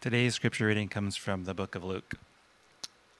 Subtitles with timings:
[0.00, 2.14] Today's scripture reading comes from the book of Luke.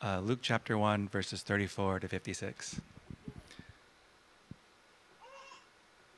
[0.03, 2.81] Uh, Luke chapter 1, verses 34 to 56.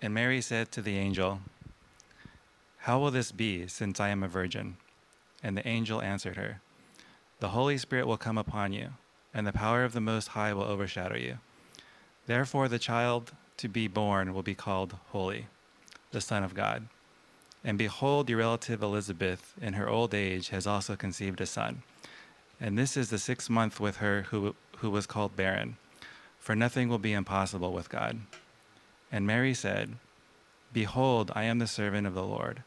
[0.01, 1.41] And Mary said to the angel,
[2.77, 4.77] How will this be, since I am a virgin?
[5.43, 6.61] And the angel answered her,
[7.41, 8.91] The Holy Spirit will come upon you,
[9.35, 11.39] and the power of the Most High will overshadow you.
[12.29, 15.47] Therefore, the child to be born will be called Holy,
[16.13, 16.87] the Son of God.
[17.65, 21.83] And behold, your relative Elizabeth, in her old age, has also conceived a son.
[22.61, 25.77] And this is the sixth month with her who, who was called barren,
[26.39, 28.19] for nothing will be impossible with God.
[29.13, 29.97] And Mary said,
[30.73, 32.63] Behold, I am the servant of the Lord.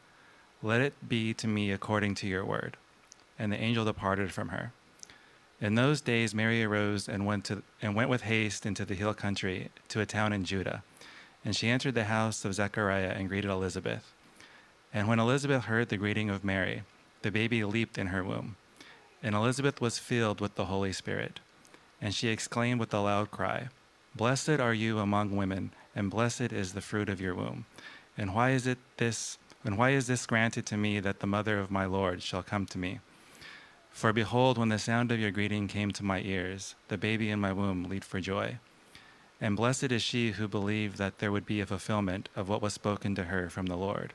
[0.62, 2.76] Let it be to me according to your word.
[3.38, 4.72] And the angel departed from her.
[5.60, 9.14] In those days, Mary arose and went, to, and went with haste into the hill
[9.14, 10.82] country to a town in Judah.
[11.44, 14.12] And she entered the house of Zechariah and greeted Elizabeth.
[14.96, 16.82] And when Elizabeth heard the greeting of Mary,
[17.20, 18.56] the baby leaped in her womb.
[19.22, 21.38] And Elizabeth was filled with the Holy Spirit.
[22.00, 23.68] And she exclaimed with a loud cry,
[24.14, 27.66] Blessed are you among women, and blessed is the fruit of your womb.
[28.16, 31.58] And why is it this and why is this granted to me that the mother
[31.58, 33.00] of my Lord shall come to me?
[33.90, 37.38] For behold, when the sound of your greeting came to my ears, the baby in
[37.38, 38.60] my womb leaped for joy.
[39.42, 42.72] And blessed is she who believed that there would be a fulfillment of what was
[42.72, 44.14] spoken to her from the Lord.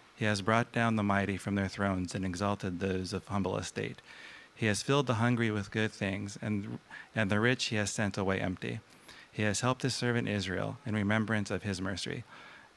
[0.21, 4.03] He has brought down the mighty from their thrones and exalted those of humble estate.
[4.53, 6.77] He has filled the hungry with good things, and,
[7.15, 8.81] and the rich he has sent away empty.
[9.31, 12.23] He has helped his servant Israel in remembrance of his mercy.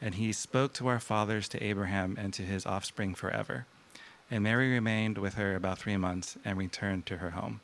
[0.00, 3.66] And he spoke to our fathers, to Abraham, and to his offspring forever.
[4.30, 7.60] And Mary remained with her about three months and returned to her home.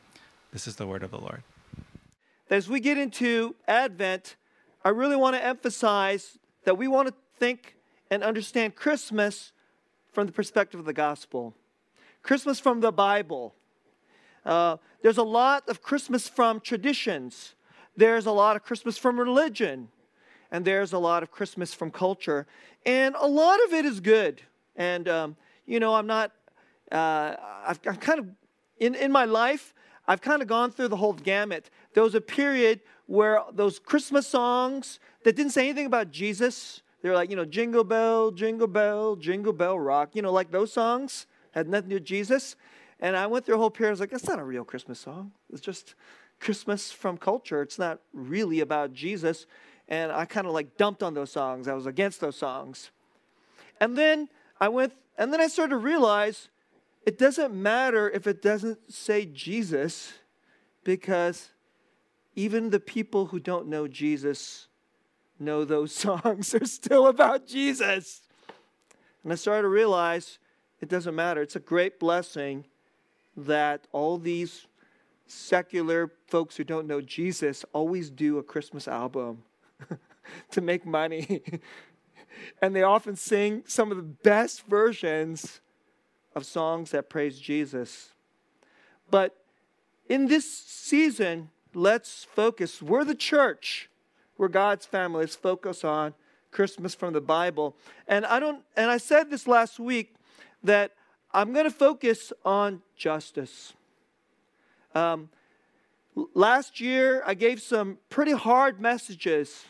[0.52, 1.42] This is the word of the Lord.
[2.50, 4.36] As we get into Advent,
[4.84, 7.76] I really want to emphasize that we want to think
[8.10, 9.52] and understand Christmas
[10.12, 11.54] from the perspective of the gospel,
[12.22, 13.54] Christmas from the Bible.
[14.44, 17.54] Uh, there's a lot of Christmas from traditions,
[17.96, 19.88] there's a lot of Christmas from religion,
[20.50, 22.46] and there's a lot of Christmas from culture.
[22.86, 24.40] And a lot of it is good.
[24.74, 26.32] And, um, you know, I'm not,
[26.90, 28.26] uh, I've, I've kind of,
[28.78, 29.74] in, in my life,
[30.08, 31.70] I've kind of gone through the whole gamut.
[31.94, 37.14] There was a period where those Christmas songs that didn't say anything about Jesus, they're
[37.14, 41.26] like, you know, Jingle Bell, Jingle Bell, Jingle Bell Rock, you know, like those songs
[41.52, 42.56] had nothing to do with Jesus.
[43.00, 45.00] And I went through a whole period, I was like, that's not a real Christmas
[45.00, 45.32] song.
[45.50, 45.94] It's just
[46.38, 47.62] Christmas from culture.
[47.62, 49.46] It's not really about Jesus.
[49.88, 51.66] And I kind of like dumped on those songs.
[51.66, 52.90] I was against those songs.
[53.80, 54.28] And then
[54.60, 56.50] I went, and then I started to realize
[57.06, 60.12] it doesn't matter if it doesn't say Jesus,
[60.84, 61.48] because
[62.34, 64.68] even the people who don't know Jesus
[65.40, 68.22] know those songs are still about Jesus.
[69.22, 70.38] And I started to realize
[70.80, 71.42] it doesn't matter.
[71.42, 72.66] It's a great blessing
[73.36, 74.66] that all these
[75.26, 79.42] secular folks who don't know Jesus always do a Christmas album
[80.50, 81.42] to make money.
[82.62, 85.60] and they often sing some of the best versions
[86.34, 88.10] of songs that praise Jesus.
[89.10, 89.36] But
[90.08, 92.82] in this season, let's focus.
[92.82, 93.89] We're the church.
[94.40, 95.26] We're God's family.
[95.26, 96.14] Focus on
[96.50, 97.76] Christmas from the Bible.
[98.08, 100.14] And I don't and I said this last week
[100.62, 100.92] that
[101.34, 103.74] I'm going to focus on justice.
[104.94, 105.28] Um,
[106.32, 109.66] last year, I gave some pretty hard messages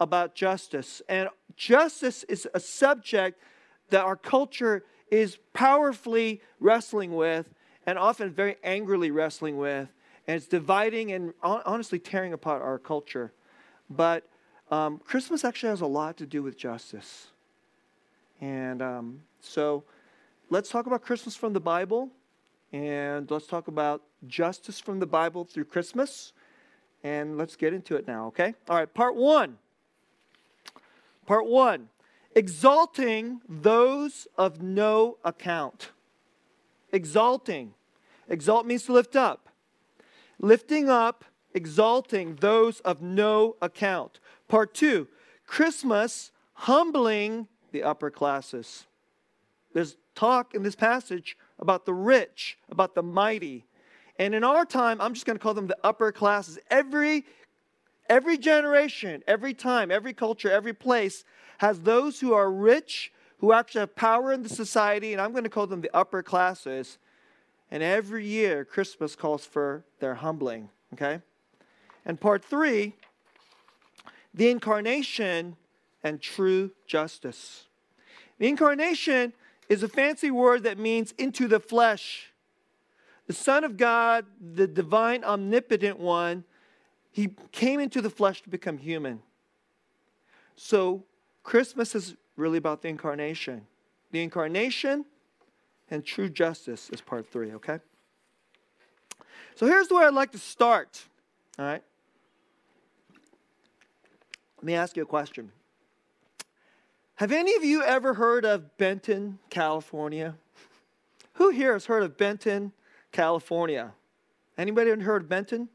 [0.00, 1.02] about justice.
[1.06, 3.38] And justice is a subject
[3.90, 7.52] that our culture is powerfully wrestling with
[7.84, 9.92] and often very angrily wrestling with.
[10.26, 13.30] And it's dividing and honestly tearing apart our culture.
[13.90, 14.28] But
[14.70, 17.28] um, Christmas actually has a lot to do with justice.
[18.40, 19.84] And um, so
[20.50, 22.10] let's talk about Christmas from the Bible.
[22.72, 26.32] And let's talk about justice from the Bible through Christmas.
[27.02, 28.54] And let's get into it now, okay?
[28.68, 29.58] All right, part one.
[31.26, 31.88] Part one
[32.34, 35.90] exalting those of no account.
[36.92, 37.74] Exalting.
[38.28, 39.48] Exalt means to lift up.
[40.38, 44.20] Lifting up exalting those of no account.
[44.48, 45.08] Part two,
[45.46, 48.86] Christmas humbling the upper classes.
[49.72, 53.64] There's talk in this passage about the rich, about the mighty.
[54.18, 56.58] And in our time, I'm just going to call them the upper classes.
[56.70, 57.24] Every
[58.08, 61.24] every generation, every time, every culture, every place
[61.58, 65.44] has those who are rich, who actually have power in the society, and I'm going
[65.44, 66.98] to call them the upper classes.
[67.70, 71.22] And every year, Christmas calls for their humbling, okay?
[72.04, 72.94] And part three,
[74.34, 75.56] the incarnation
[76.02, 77.66] and true justice.
[78.38, 79.32] The incarnation
[79.68, 82.32] is a fancy word that means into the flesh.
[83.26, 86.44] The Son of God, the divine, omnipotent one,
[87.10, 89.22] he came into the flesh to become human.
[90.56, 91.04] So,
[91.42, 93.66] Christmas is really about the incarnation.
[94.10, 95.04] The incarnation
[95.90, 97.78] and true justice is part three, okay?
[99.54, 101.04] So, here's way I'd like to start,
[101.58, 101.82] all right?
[104.64, 105.52] Let me ask you a question.
[107.16, 110.36] Have any of you ever heard of Benton, California?
[111.34, 112.72] Who here has heard of Benton,
[113.12, 113.92] California?
[114.56, 115.68] Anybody heard of Benton?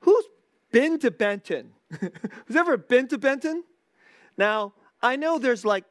[0.00, 0.26] Who's
[0.70, 1.70] been to Benton?
[2.00, 3.64] Who's ever been to Benton?
[4.36, 5.84] Now, I know there's like,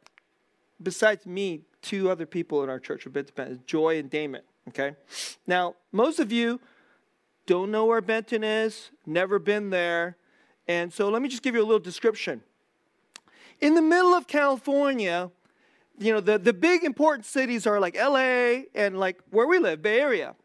[0.79, 4.43] besides me, two other people in our church who've been to Benton, Joy and Damon,
[4.67, 4.95] okay?
[5.47, 6.59] Now, most of you
[7.47, 10.17] don't know where Benton is, never been there,
[10.67, 12.41] and so let me just give you a little description.
[13.59, 15.31] In the middle of California,
[15.99, 19.81] you know, the, the big important cities are like LA and like where we live,
[19.81, 20.35] Bay Area.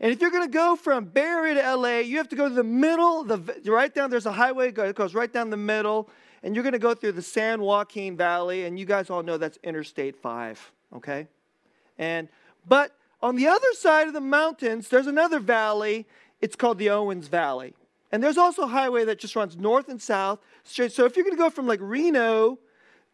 [0.00, 2.48] And if you're going to go from Bay Area to LA, you have to go
[2.48, 6.08] to the middle, the, right down, there's a highway that goes right down the middle,
[6.42, 9.36] and you're going to go through the San Joaquin Valley, and you guys all know
[9.36, 11.28] that's Interstate 5, okay?
[11.98, 12.28] And,
[12.66, 16.06] but on the other side of the mountains, there's another valley.
[16.40, 17.74] It's called the Owens Valley.
[18.12, 20.92] And there's also a highway that just runs north and south straight.
[20.92, 22.58] So if you're going to go from like Reno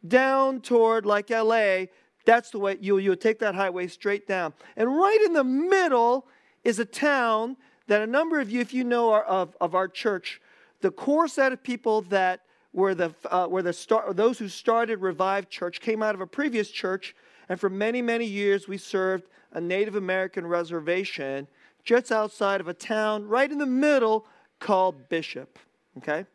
[0.07, 1.87] down toward like LA,
[2.25, 4.55] that's the way you you'll take that highway straight down.
[4.77, 6.27] And right in the middle
[6.65, 7.57] is a town
[7.87, 10.41] that a number of you, if you know of, of our church,
[10.81, 12.41] the core set of people that
[12.73, 16.27] were the uh, were the start those who started Revived Church came out of a
[16.27, 17.15] previous church,
[17.49, 21.49] and for many many years we served a Native American reservation
[21.85, 24.27] just outside of a town right in the middle
[24.61, 25.59] called Bishop.
[25.99, 26.27] Okay?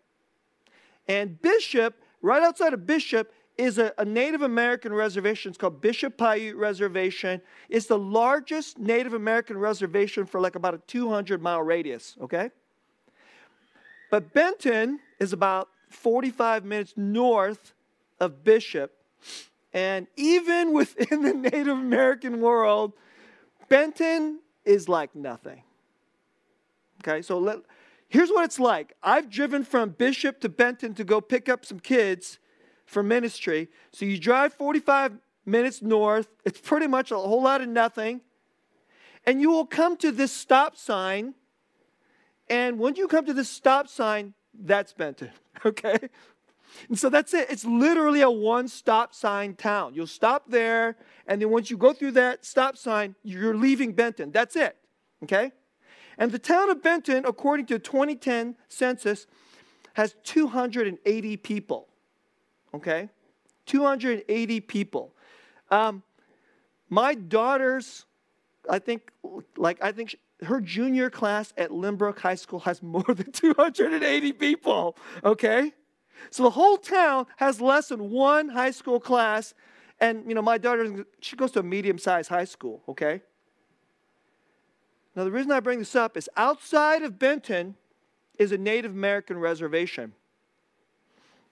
[1.08, 5.50] And Bishop, right outside of Bishop, is a, a, Native American reservation.
[5.50, 7.42] It's called Bishop Paiute Reservation.
[7.70, 12.50] It's the largest Native American reservation for like about a 200 mile radius, okay?
[14.10, 17.74] But Benton is about 45 minutes north
[18.20, 18.94] of Bishop.
[19.74, 22.94] And even within the Native American world,
[23.70, 25.64] Benton is like nothing.
[27.02, 27.60] Okay, so let,
[28.12, 31.80] Here's what it's like I've driven from Bishop to Benton to go pick up some
[31.80, 32.40] kids
[32.86, 33.70] for ministry.
[33.94, 35.14] So you drive 45
[35.46, 38.20] minutes north, it's pretty much a whole lot of nothing.
[39.26, 41.36] And you will come to this stop sign.
[42.50, 45.32] And when you come to this stop sign, that's Benton,
[45.66, 45.98] okay?
[46.90, 47.50] And so that's it.
[47.50, 49.94] It's literally a one stop sign town.
[49.94, 50.98] You'll stop there,
[51.28, 54.32] and then once you go through that stop sign, you're leaving Benton.
[54.32, 54.76] That's it,
[55.24, 55.54] okay?
[56.18, 59.28] And the town of Benton, according to the 2010 census,
[59.94, 61.88] has 280 people.
[62.74, 63.10] Okay?
[63.66, 65.14] 280 people.
[65.70, 66.04] Um,
[66.90, 68.06] my daughter's,
[68.70, 69.12] I think,
[69.58, 74.34] like, I think she, her junior class at Lynbrook High School has more than 280
[74.34, 74.98] people.
[75.24, 75.74] Okay?
[76.30, 79.54] So the whole town has less than one high school class.
[80.00, 82.84] And, you know, my daughter, she goes to a medium sized high school.
[82.90, 83.22] Okay?
[85.16, 87.76] Now, the reason I bring this up is outside of Benton
[88.38, 90.14] is a Native American reservation.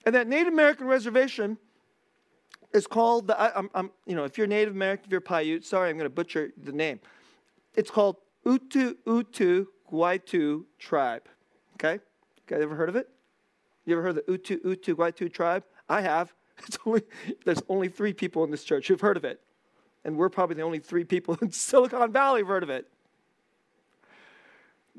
[0.05, 1.57] And that Native American reservation
[2.73, 5.65] is called, the, I, am I'm, you know, if you're Native American, if you're Paiute,
[5.65, 6.99] sorry, I'm going to butcher the name.
[7.75, 11.23] It's called Utu Utu Gwaitu tribe.
[11.75, 11.93] Okay?
[11.93, 13.09] You guys ever heard of it?
[13.85, 15.63] You ever heard of the Utu Utu Gwaitu tribe?
[15.87, 16.33] I have.
[16.85, 17.03] Only,
[17.45, 19.39] there's only three people in this church who've heard of it.
[20.03, 22.87] And we're probably the only three people in Silicon Valley who've heard of it.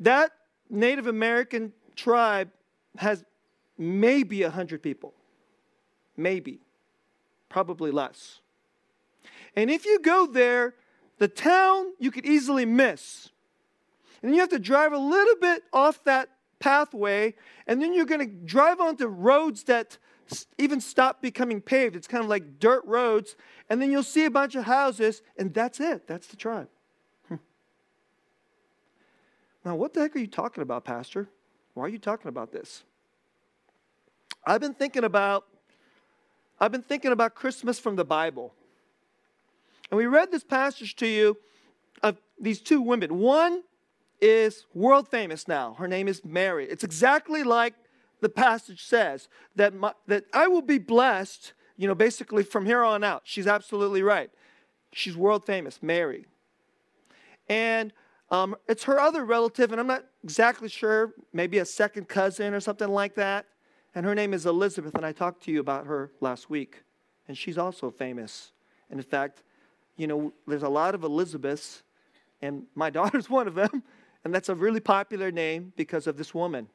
[0.01, 0.33] That
[0.69, 2.51] Native American tribe
[2.97, 3.25] has
[3.77, 5.15] maybe 100 people.
[6.17, 6.61] Maybe.
[7.49, 8.41] Probably less.
[9.55, 10.75] And if you go there,
[11.19, 13.31] the town you could easily miss.
[14.23, 16.29] And you have to drive a little bit off that
[16.59, 17.35] pathway,
[17.67, 19.99] and then you're going to drive onto roads that
[20.59, 21.97] even stop becoming paved.
[21.97, 23.35] It's kind of like dirt roads,
[23.69, 26.07] and then you'll see a bunch of houses, and that's it.
[26.07, 26.69] That's the tribe.
[29.65, 31.29] Now, what the heck are you talking about, Pastor?
[31.75, 32.85] Why are you talking about this?
[34.47, 35.45] I've been thinking about
[36.63, 38.53] I've been thinking about Christmas from the Bible.
[39.91, 41.39] And we read this passage to you
[42.03, 43.19] of these two women.
[43.19, 43.63] One
[44.21, 45.75] is world famous now.
[45.79, 46.67] Her name is Mary.
[46.69, 47.73] It's exactly like
[48.21, 52.85] the passage says that, my, that I will be blessed, you know, basically from here
[52.85, 53.23] on out.
[53.25, 54.31] She's absolutely right.
[54.93, 56.27] She's world famous, Mary.
[57.49, 57.93] And
[58.31, 62.61] um, it's her other relative, and I'm not exactly sure, maybe a second cousin or
[62.61, 63.47] something like that.
[63.95, 66.85] And her name is Elizabeth, and I talked to you about her last week.
[67.27, 68.53] And she's also famous.
[68.89, 69.43] And in fact,
[69.97, 71.83] you know, there's a lot of Elizabeths,
[72.41, 73.83] and my daughter's one of them.
[74.25, 76.69] And that's a really popular name because of this woman.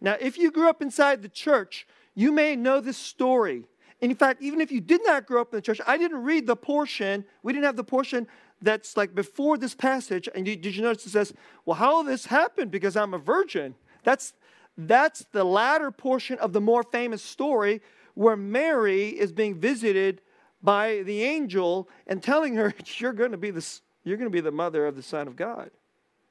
[0.00, 3.64] Now, if you grew up inside the church, you may know this story.
[4.00, 6.24] And in fact, even if you did not grow up in the church, I didn't
[6.24, 7.24] read the portion.
[7.44, 8.26] We didn't have the portion
[8.62, 10.28] that's like before this passage.
[10.34, 11.34] And you, did you notice it says,
[11.66, 12.68] well, how this happen?
[12.68, 13.74] Because I'm a virgin.
[14.04, 14.32] That's,
[14.78, 17.82] that's the latter portion of the more famous story
[18.14, 20.20] where Mary is being visited
[20.62, 23.66] by the angel and telling her, you're to be the,
[24.04, 25.70] you're going to be the mother of the Son of God.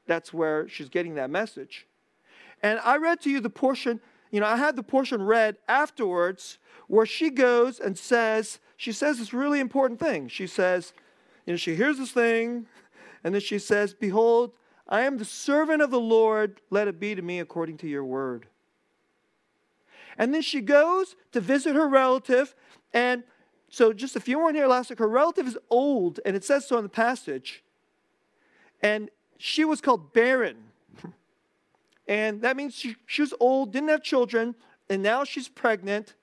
[0.08, 1.88] That's where she's getting that message.
[2.64, 4.00] And I read to you the portion,
[4.32, 9.20] you know, I had the portion read afterwards where she goes and says, she says
[9.20, 10.28] this really important thing.
[10.28, 10.94] She says,
[11.48, 12.66] know, she hears this thing,
[13.24, 14.52] and then she says, Behold,
[14.88, 18.04] I am the servant of the Lord, let it be to me according to your
[18.04, 18.48] word.
[20.18, 22.56] And then she goes to visit her relative,
[22.94, 23.24] and
[23.70, 26.68] so just if you weren't here last week, her relative is old, and it says
[26.68, 27.64] so in the passage.
[28.82, 30.58] And she was called barren.
[32.08, 34.56] And that means she, she was old, didn't have children,
[34.90, 36.16] and now she's pregnant.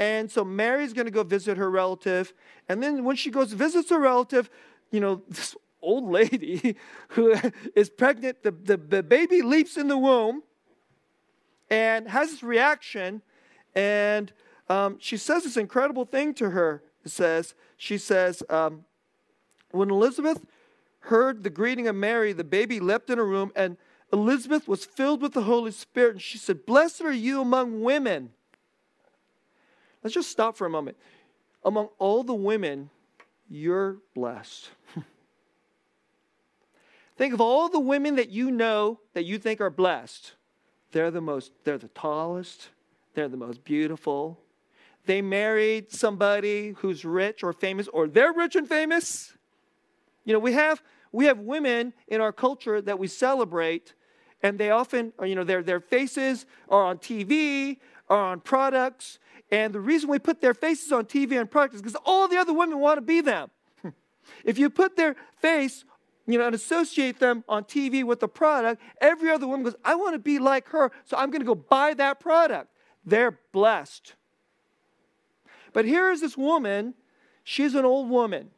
[0.00, 2.32] And so Mary's going to go visit her relative.
[2.70, 4.48] And then when she goes visits her relative,
[4.90, 6.76] you know, this old lady
[7.10, 7.34] who
[7.76, 10.42] is pregnant, the, the, the baby leaps in the womb
[11.68, 13.20] and has this reaction.
[13.74, 14.32] And
[14.70, 16.82] um, she says this incredible thing to her.
[17.04, 18.84] It says, she says, um,
[19.70, 20.44] when Elizabeth
[21.00, 23.76] heard the greeting of Mary, the baby leapt in her womb, and
[24.12, 28.30] Elizabeth was filled with the Holy Spirit, and she said, Blessed are you among women.
[30.02, 30.96] Let's just stop for a moment.
[31.64, 32.90] Among all the women,
[33.48, 34.70] you're blessed.
[37.16, 40.32] think of all the women that you know that you think are blessed.
[40.92, 42.70] They're the most, they're the tallest,
[43.14, 44.40] they're the most beautiful.
[45.06, 49.34] They married somebody who's rich or famous, or they're rich and famous.
[50.24, 53.94] You know, we have we have women in our culture that we celebrate
[54.42, 57.78] and they often, you know, their, their faces are on TV,
[58.08, 59.18] are on products.
[59.50, 62.36] And the reason we put their faces on TV and products is because all the
[62.36, 63.50] other women want to be them.
[64.44, 65.84] if you put their face,
[66.26, 69.96] you know, and associate them on TV with the product, every other woman goes, I
[69.96, 72.68] want to be like her, so I'm going to go buy that product.
[73.04, 74.14] They're blessed.
[75.72, 76.94] But here is this woman,
[77.42, 78.50] she's an old woman.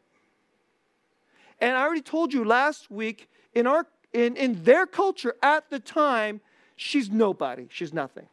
[1.61, 5.79] And I already told you last week, in our in, in their culture at the
[5.79, 6.41] time,
[6.77, 7.67] she's nobody.
[7.71, 8.27] She's nothing.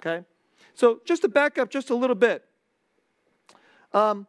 [0.00, 0.24] Okay?
[0.78, 2.44] So just to back up just a little bit.
[3.92, 4.28] Um,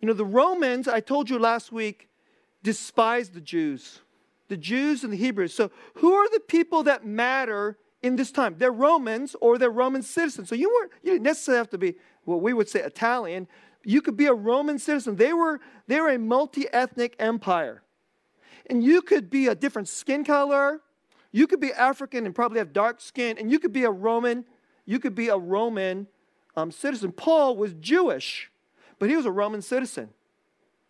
[0.00, 2.10] you know, the Romans, I told you last week,
[2.62, 4.00] despised the Jews.
[4.48, 5.54] The Jews and the Hebrews.
[5.54, 8.56] So who are the people that matter in this time?
[8.58, 10.50] They're Romans or they're Roman citizens.
[10.50, 13.48] So you weren't you didn't necessarily have to be what we would say Italian.
[13.82, 15.16] You could be a Roman citizen.
[15.16, 17.82] They were they were a multi-ethnic empire.
[18.66, 20.82] And you could be a different skin color.
[21.30, 23.38] You could be African and probably have dark skin.
[23.38, 24.44] And you could be a Roman.
[24.92, 26.06] You could be a Roman
[26.54, 27.12] um, citizen.
[27.12, 28.50] Paul was Jewish,
[28.98, 30.10] but he was a Roman citizen.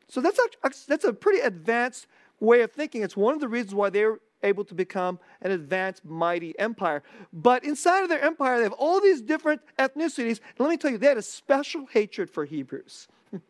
[0.08, 2.08] So that's a, that's a pretty advanced
[2.40, 3.02] way of thinking.
[3.02, 7.04] It's one of the reasons why they were able to become an advanced, mighty empire.
[7.32, 10.40] But inside of their empire, they have all these different ethnicities.
[10.40, 13.06] And let me tell you, they had a special hatred for Hebrews.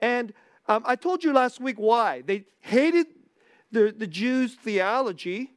[0.00, 0.34] and
[0.66, 2.22] um, I told you last week why.
[2.22, 3.06] They hated
[3.70, 5.52] the, the Jews' theology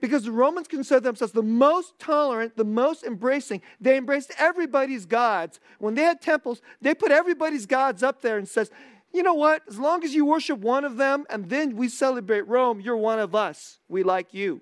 [0.00, 3.62] because the Romans considered themselves the most tolerant, the most embracing.
[3.80, 5.58] They embraced everybody's gods.
[5.78, 8.70] When they had temples, they put everybody's gods up there and says,
[9.12, 9.62] you know what?
[9.68, 13.18] As long as you worship one of them and then we celebrate Rome, you're one
[13.18, 13.78] of us.
[13.88, 14.60] We like you.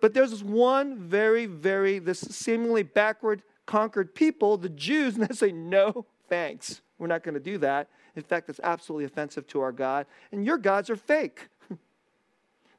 [0.00, 5.34] But there's this one very, very, this seemingly backward, conquered people, the Jews, and they
[5.34, 6.80] say, no, thanks.
[6.98, 7.88] We're not going to do that.
[8.16, 10.06] In fact, it's absolutely offensive to our God.
[10.32, 11.48] And your gods are fake.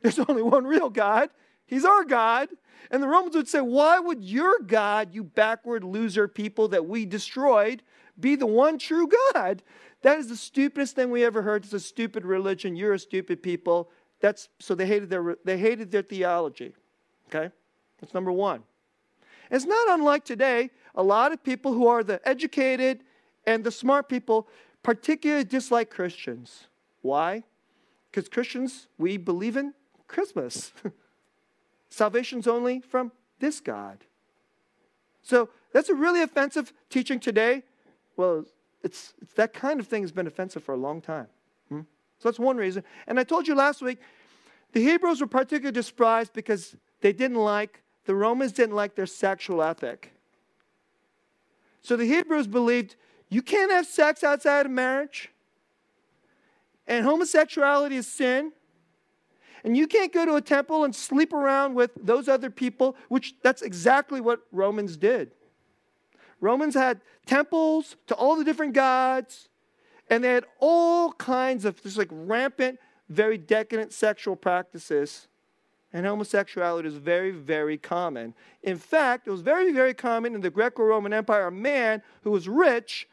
[0.01, 1.29] There's only one real God.
[1.65, 2.49] He's our God.
[2.89, 7.05] And the Romans would say, Why would your God, you backward loser people that we
[7.05, 7.83] destroyed,
[8.19, 9.63] be the one true God?
[10.01, 11.65] That is the stupidest thing we ever heard.
[11.65, 12.75] It's a stupid religion.
[12.75, 13.89] You're a stupid people.
[14.19, 16.73] That's so they hated their they hated their theology.
[17.27, 17.53] Okay?
[17.99, 18.63] That's number one.
[19.51, 20.69] It's not unlike today.
[20.95, 23.03] A lot of people who are the educated
[23.45, 24.47] and the smart people
[24.83, 26.67] particularly dislike Christians.
[27.01, 27.43] Why?
[28.09, 29.73] Because Christians, we believe in
[30.07, 30.71] Christmas.
[31.89, 33.99] Salvation's only from this God.
[35.21, 37.63] So that's a really offensive teaching today.
[38.15, 38.45] Well,
[38.83, 41.27] it's, it's that kind of thing has been offensive for a long time.
[41.69, 41.81] Hmm?
[42.19, 42.83] So that's one reason.
[43.07, 43.99] And I told you last week,
[44.73, 49.61] the Hebrews were particularly despised because they didn't like, the Romans didn't like their sexual
[49.61, 50.13] ethic.
[51.81, 52.95] So the Hebrews believed
[53.29, 55.29] you can't have sex outside of marriage,
[56.87, 58.51] and homosexuality is sin.
[59.63, 63.35] And you can't go to a temple and sleep around with those other people, which
[63.41, 65.31] that's exactly what Romans did.
[66.39, 69.49] Romans had temples to all the different gods,
[70.09, 75.27] and they had all kinds of just like rampant, very decadent sexual practices.
[75.93, 78.33] And homosexuality was very, very common.
[78.61, 81.47] In fact, it was very, very common in the Greco Roman Empire.
[81.47, 83.07] A man who was rich,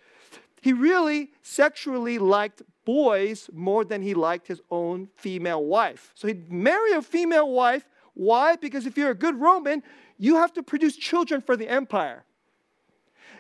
[0.61, 6.13] he really sexually liked boys more than he liked his own female wife.
[6.15, 7.85] So he'd marry a female wife.
[8.15, 8.57] Why?
[8.57, 9.83] Because if you're a good Roman,
[10.19, 12.25] you have to produce children for the empire.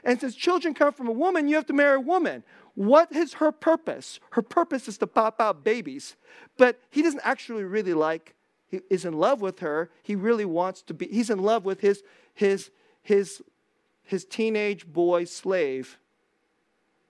[0.02, 2.44] And since children come from a woman, you have to marry a woman.
[2.74, 4.18] What is her purpose?
[4.30, 6.16] Her purpose is to pop out babies.
[6.58, 8.34] But he doesn't actually really like,
[8.68, 9.90] he is in love with her.
[10.02, 12.02] He really wants to be, he's in love with his,
[12.34, 12.70] his,
[13.02, 13.42] his,
[14.02, 15.98] his teenage boy slave.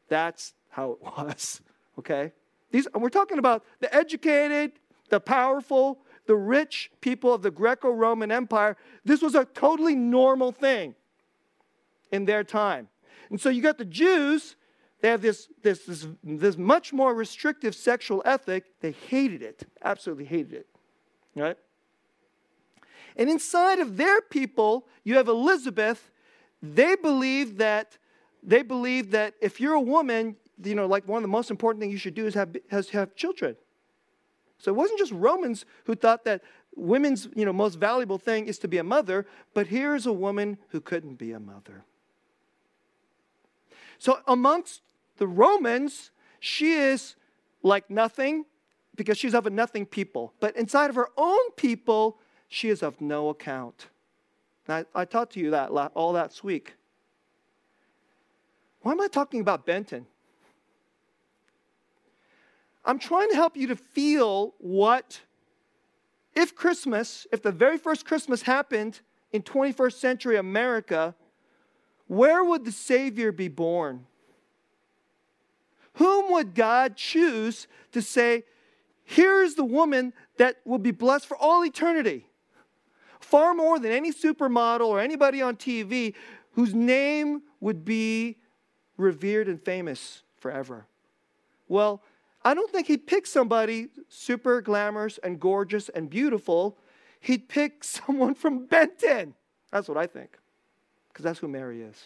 [0.08, 1.60] That's how it was.
[1.98, 2.32] Okay?
[2.70, 4.72] These, we're talking about the educated,
[5.08, 8.76] the powerful, the rich people of the Greco Roman Empire.
[9.04, 10.94] This was a totally normal thing
[12.10, 12.88] in their time.
[13.30, 14.56] And so you got the Jews,
[15.00, 18.64] they have this, this, this, this much more restrictive sexual ethic.
[18.80, 20.66] They hated it, absolutely hated it.
[21.36, 21.58] Right?
[23.16, 26.10] And inside of their people, you have Elizabeth.
[26.62, 27.98] They believe that
[28.46, 31.80] they believe that if you're a woman, you know, like one of the most important
[31.80, 33.56] things you should do is have, has, have children.
[34.58, 36.42] So it wasn't just Romans who thought that
[36.76, 40.58] women's, you know, most valuable thing is to be a mother, but here's a woman
[40.68, 41.84] who couldn't be a mother.
[43.98, 44.82] So amongst
[45.16, 47.16] the Romans, she is
[47.62, 48.44] like nothing
[48.96, 50.34] because she's of a nothing people.
[50.40, 53.88] But inside of her own people, she is of no account.
[54.68, 56.74] I, I taught to you that all that week.
[58.80, 60.06] Why am I talking about Benton?
[62.84, 65.20] I'm trying to help you to feel what,
[66.34, 69.00] if Christmas, if the very first Christmas happened
[69.32, 71.14] in 21st century America,
[72.06, 74.06] where would the Savior be born?
[75.94, 78.44] Whom would God choose to say,
[79.04, 82.26] here's the woman that will be blessed for all eternity?
[83.20, 86.14] Far more than any supermodel or anybody on TV
[86.52, 88.36] whose name would be
[88.96, 90.86] revered and famous forever.
[91.68, 92.02] Well,
[92.44, 96.76] I don't think he'd pick somebody super glamorous and gorgeous and beautiful.
[97.20, 99.34] He'd pick someone from Benton.
[99.72, 100.38] That's what I think,
[101.08, 102.04] because that's who Mary is.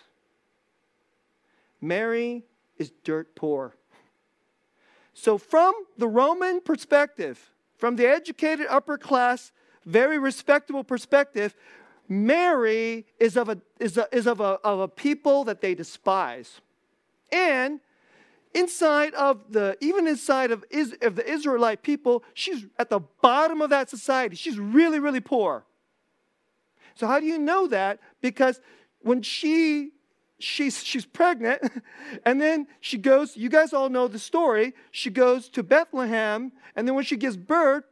[1.80, 2.44] Mary
[2.76, 3.74] is dirt poor.
[5.14, 9.52] So, from the Roman perspective, from the educated upper class,
[9.84, 11.56] very respectable perspective,
[12.08, 16.60] Mary is of a, is a, is of a, of a people that they despise.
[17.32, 17.80] And
[18.54, 23.60] inside of the, even inside of, is, of the Israelite people, she's at the bottom
[23.60, 24.36] of that society.
[24.36, 25.64] She's really, really poor.
[26.94, 28.00] So how do you know that?
[28.20, 28.60] Because
[29.00, 29.92] when she
[30.38, 31.60] she's she's pregnant
[32.24, 36.86] and then she goes you guys all know the story she goes to bethlehem and
[36.86, 37.84] then when she gives birth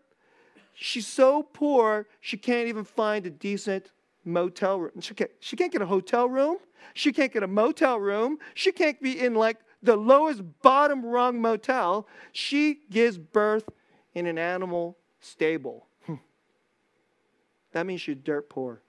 [0.73, 3.91] she's so poor she can't even find a decent
[4.25, 6.59] motel room she can't, she can't get a hotel room
[6.95, 11.41] she can't get a motel room she can't be in like the lowest bottom rung
[11.41, 13.69] motel, she gives birth
[14.15, 15.87] in an animal stable.
[17.73, 18.83] that means she's dirt poor.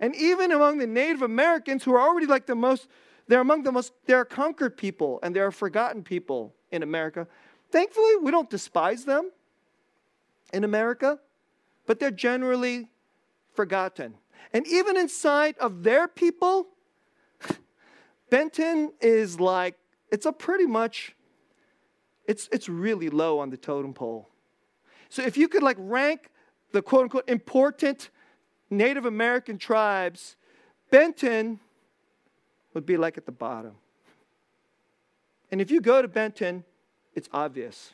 [0.00, 2.88] And even among the Native Americans who are already like the most,
[3.28, 7.26] they're among the most, they're conquered people and they're forgotten people in America.
[7.70, 9.30] Thankfully, we don't despise them
[10.52, 11.18] in America,
[11.86, 12.88] but they're generally
[13.54, 14.14] forgotten.
[14.52, 16.68] And even inside of their people,
[18.32, 19.74] Benton is like,
[20.10, 21.14] it's a pretty much,
[22.26, 24.30] it's, it's really low on the totem pole.
[25.10, 26.30] So if you could like rank
[26.70, 28.08] the quote unquote important
[28.70, 30.36] Native American tribes,
[30.90, 31.60] Benton
[32.72, 33.74] would be like at the bottom.
[35.50, 36.64] And if you go to Benton,
[37.14, 37.92] it's obvious.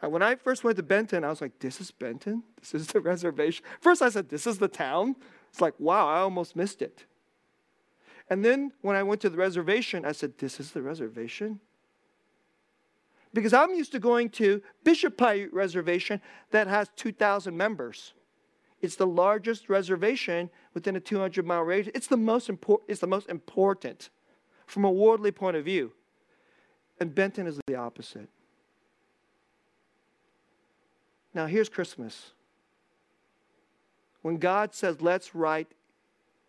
[0.00, 2.44] Uh, when I first went to Benton, I was like, this is Benton?
[2.60, 3.64] This is the reservation.
[3.80, 5.16] First, I said, this is the town.
[5.48, 7.04] It's like, wow, I almost missed it.
[8.30, 11.60] And then when I went to the reservation, I said, This is the reservation?
[13.32, 18.14] because I'm used to going to Bishop Paiute Reservation that has 2,000 members.
[18.80, 21.92] It's the largest reservation within a 200 mile radius.
[21.94, 22.50] It's the most.
[22.88, 24.08] It's the most important
[24.66, 25.92] from a worldly point of view.
[26.98, 28.28] And Benton is the opposite.
[31.34, 32.32] Now here's Christmas.
[34.22, 35.72] When God says, "Let's write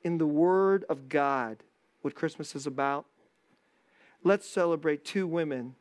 [0.03, 1.63] in the Word of God
[2.01, 3.05] what Christmas is about,"
[4.23, 5.75] let's celebrate two women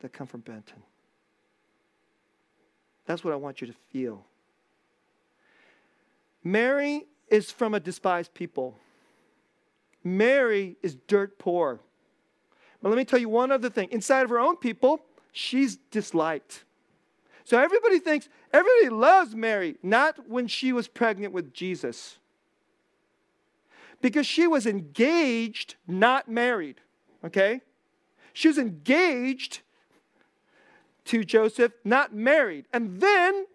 [0.00, 0.82] that come from Benton.
[3.06, 4.26] That's what I want you to feel.
[6.42, 8.78] Mary is from a despised people.
[10.02, 11.80] Mary is dirt poor.
[12.80, 13.90] But let me tell you one other thing.
[13.90, 16.64] Inside of her own people, she's disliked.
[17.44, 22.18] So everybody thinks, everybody loves Mary, not when she was pregnant with Jesus.
[24.00, 26.80] Because she was engaged, not married.
[27.24, 27.60] Okay?
[28.32, 29.60] She was engaged
[31.06, 32.66] to Joseph, not married.
[32.72, 33.46] And then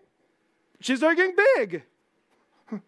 [0.80, 1.84] she started getting big.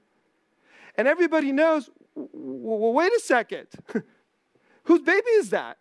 [0.99, 3.67] And everybody knows, well, wait a second.
[4.85, 5.77] Whose baby is that?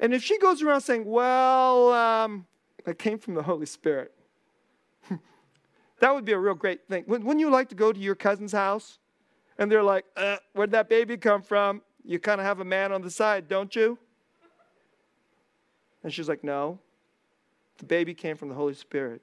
[0.00, 2.46] And if she goes around saying, well, um,
[2.84, 4.12] it came from the Holy Spirit,
[6.00, 7.04] that would be a real great thing.
[7.06, 8.98] Wouldn't you like to go to your cousin's house
[9.58, 11.82] and they're like, uh, where'd that baby come from?
[12.04, 13.98] You kind of have a man on the side, don't you?
[16.02, 16.78] And she's like, no.
[17.78, 19.20] The baby came from the Holy Spirit.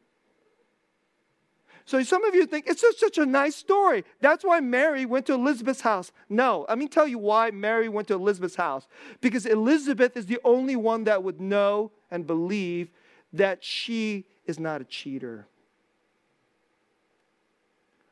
[1.86, 4.06] So some of you think it's just such a nice story.
[4.22, 6.12] That's why Mary went to Elizabeth's house.
[6.30, 8.88] No, let me tell you why Mary went to Elizabeth's house.
[9.22, 12.90] Because Elizabeth is the only one that would know and believe
[13.34, 15.48] that she is not a cheater.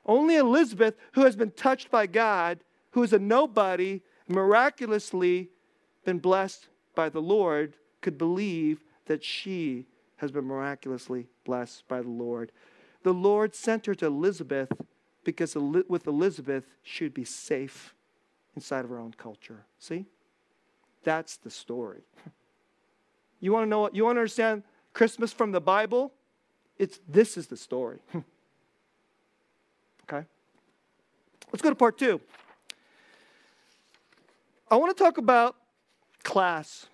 [0.05, 2.59] Only Elizabeth, who has been touched by God,
[2.91, 5.49] who is a nobody, miraculously
[6.05, 9.85] been blessed by the Lord, could believe that she
[10.17, 12.51] has been miraculously blessed by the Lord.
[13.03, 14.71] The Lord sent her to Elizabeth
[15.23, 17.93] because with Elizabeth, she would be safe
[18.55, 19.65] inside of her own culture.
[19.79, 20.05] See?
[21.03, 22.01] That's the story.
[23.43, 23.95] You want to know what?
[23.95, 24.61] You want to understand
[24.93, 26.13] Christmas from the Bible?
[26.77, 27.97] It's this is the story.
[30.03, 30.27] okay?
[31.51, 32.21] Let's go to part two.
[34.69, 35.55] I want to talk about
[36.23, 36.87] class.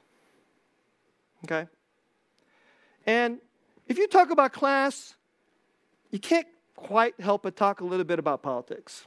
[1.43, 1.67] Okay?
[3.05, 3.37] And
[3.87, 5.15] if you talk about class,
[6.11, 9.05] you can't quite help but talk a little bit about politics.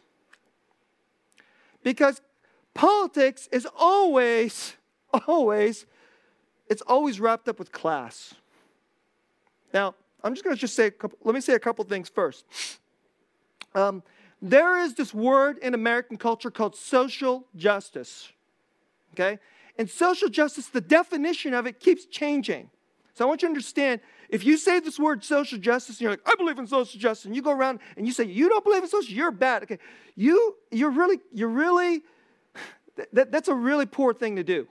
[1.83, 2.21] Because
[2.75, 4.75] politics is always,
[5.27, 5.87] always,
[6.69, 8.35] it's always wrapped up with class.
[9.75, 12.45] Now, I'm just going to just say, couple, let me say a couple things first.
[13.75, 14.03] Um,
[14.43, 18.33] there is this word in American culture called social justice.
[19.15, 19.39] Okay?
[19.77, 22.71] And social justice, the definition of it keeps changing.
[23.15, 26.13] So I want you to understand if you say this word social justice and you're
[26.13, 28.65] like, I believe in social justice, and you go around and you say, you don't
[28.65, 29.65] believe in social, you're bad.
[29.65, 29.79] Okay.
[30.15, 32.03] You, you're really, you're really,
[33.13, 34.69] that, that's a really poor thing to do.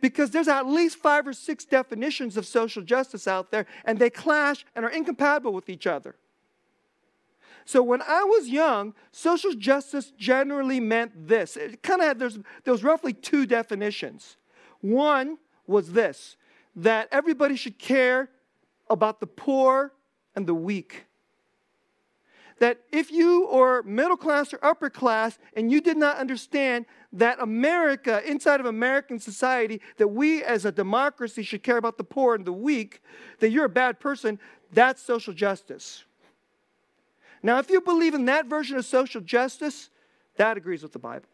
[0.00, 4.10] Because there's at least five or six definitions of social justice out there, and they
[4.10, 6.16] clash and are incompatible with each other.
[7.64, 11.56] So when I was young, social justice generally meant this.
[11.56, 14.36] It kind of had, there's, there was roughly two definitions.
[14.80, 16.36] One was this
[16.74, 18.30] that everybody should care
[18.88, 19.92] about the poor
[20.34, 21.04] and the weak.
[22.60, 27.40] That if you are middle class or upper class and you did not understand that
[27.40, 32.34] America, inside of American society, that we as a democracy should care about the poor
[32.34, 33.02] and the weak,
[33.40, 34.38] that you're a bad person,
[34.72, 36.04] that's social justice.
[37.42, 39.90] Now, if you believe in that version of social justice,
[40.36, 41.26] that agrees with the Bible.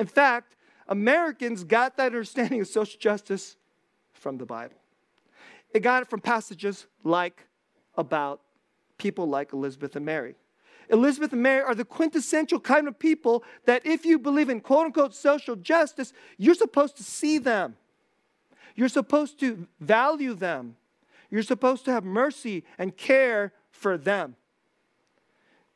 [0.00, 0.56] In fact,
[0.88, 3.56] Americans got that understanding of social justice
[4.12, 4.76] from the Bible.
[5.74, 7.46] It got it from passages like
[7.96, 8.40] about
[8.96, 10.34] people like Elizabeth and Mary.
[10.90, 14.86] Elizabeth and Mary are the quintessential kind of people that if you believe in quote
[14.86, 17.76] unquote social justice, you're supposed to see them.
[18.74, 20.76] You're supposed to value them.
[21.30, 24.36] You're supposed to have mercy and care for them.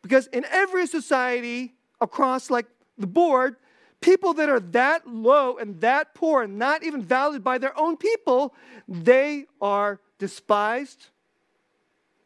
[0.03, 2.67] Because in every society across like
[2.99, 3.57] the board,
[4.01, 7.97] people that are that low and that poor and not even valued by their own
[7.97, 8.55] people,
[8.89, 11.09] they are despised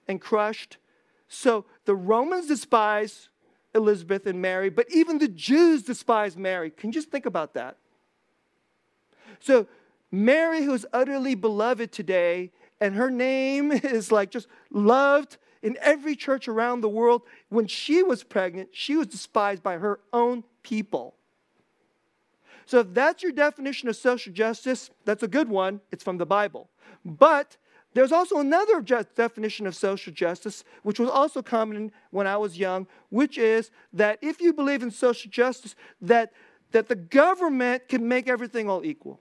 [0.09, 0.79] and crushed.
[1.29, 3.29] So the Romans despise
[3.75, 6.71] Elizabeth and Mary, but even the Jews despise Mary.
[6.71, 7.77] Can you just think about that?
[9.41, 9.67] So
[10.11, 15.37] Mary, who is utterly beloved today, and her name is like just loved
[15.67, 19.99] in every church around the world, when she was pregnant, she was despised by her
[20.13, 21.17] own people.
[22.67, 25.81] So if that's your definition of social justice, that's a good one.
[25.91, 26.71] It's from the Bible.
[27.05, 27.57] But
[27.95, 32.87] there's also another definition of social justice, which was also common when I was young,
[33.11, 36.33] which is that if you believe in social justice, that,
[36.71, 39.19] that the government can make everything all equal.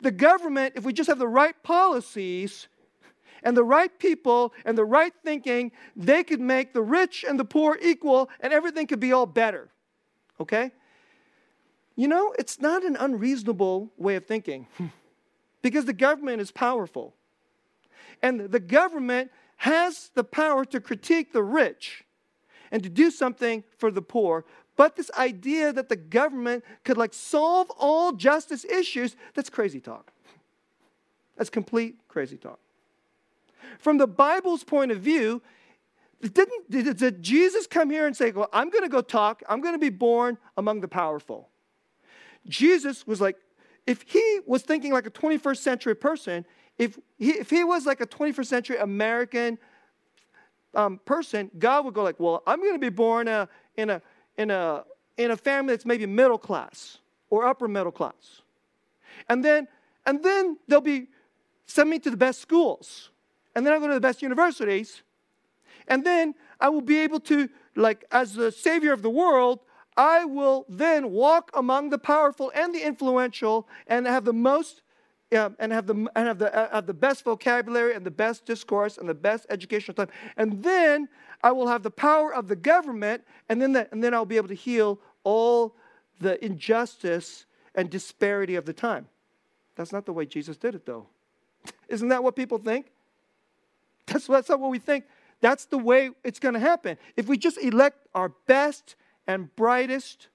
[0.00, 2.66] The government, if we just have the right policies
[3.42, 7.44] and the right people and the right thinking, they could make the rich and the
[7.44, 9.70] poor equal and everything could be all better.
[10.40, 10.72] Okay?
[11.96, 14.66] You know, it's not an unreasonable way of thinking
[15.62, 17.14] because the government is powerful.
[18.22, 22.04] And the government has the power to critique the rich
[22.70, 24.44] and to do something for the poor.
[24.76, 30.12] But this idea that the government could like solve all justice issues, that's crazy talk.
[31.36, 32.58] That's complete crazy talk.
[33.78, 35.42] From the Bible's point of view,
[36.20, 39.74] didn't did, Jesus come here and say, well, I'm going to go talk, I'm going
[39.74, 41.48] to be born among the powerful?
[42.46, 43.36] Jesus was like,
[43.86, 46.44] if he was thinking like a 21st century person,
[46.78, 49.58] if he, if he was like a 21st century American
[50.74, 54.02] um, person, God would go like, well, I'm going to be born a, in, a,
[54.36, 54.84] in, a,
[55.16, 56.98] in a family that's maybe middle class
[57.30, 58.42] or upper middle class.
[59.28, 59.68] And then,
[60.06, 61.08] and then they'll be,
[61.66, 63.10] send me to the best schools.
[63.54, 65.02] And then I'll go to the best universities.
[65.88, 69.60] And then I will be able to, like, as the savior of the world,
[69.96, 74.82] I will then walk among the powerful and the influential and have the most
[75.30, 78.44] yeah, and have the and have the uh, have the best vocabulary and the best
[78.44, 80.10] discourse and the best educational time.
[80.36, 81.08] And then
[81.42, 84.36] I will have the power of the government, and then the, and then I'll be
[84.36, 85.74] able to heal all
[86.20, 89.08] the injustice and disparity of the time.
[89.74, 91.06] That's not the way Jesus did it, though.
[91.88, 92.92] Isn't that what people think?
[94.06, 95.04] That's, that's not what we think.
[95.40, 96.96] That's the way it's going to happen.
[97.16, 100.28] If we just elect our best and brightest,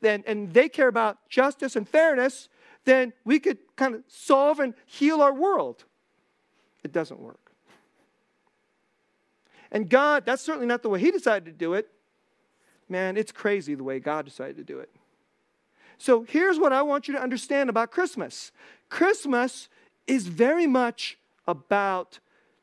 [0.00, 2.48] then, and they care about justice and fairness,
[2.84, 5.84] then we could kind of solve and heal our world.
[6.82, 7.52] It doesn't work.
[9.70, 11.88] And God, that's certainly not the way He decided to do it.
[12.88, 14.90] Man, it's crazy the way God decided to do it.
[15.98, 18.52] So here's what I want you to understand about Christmas
[18.88, 19.68] Christmas
[20.06, 21.16] is very much
[21.52, 22.18] about